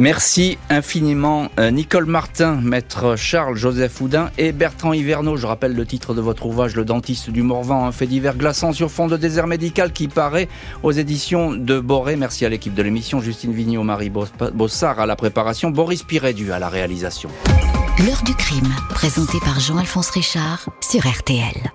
[0.00, 5.36] Merci infiniment euh, Nicole Martin, maître Charles Joseph Houdin et Bertrand Hiverneau.
[5.36, 8.72] Je rappelle le titre de votre ouvrage Le dentiste du Morvan, un fait divers glaçant
[8.72, 10.48] sur fond de désert médical qui paraît
[10.82, 12.16] aux éditions de Boré.
[12.16, 14.10] Merci à l'équipe de l'émission, Justine Vignot, Marie
[14.54, 17.28] Bossard à la préparation, Boris Pirédu à la réalisation.
[17.98, 21.70] L'heure du crime, présenté par Jean-Alphonse Richard sur RTL.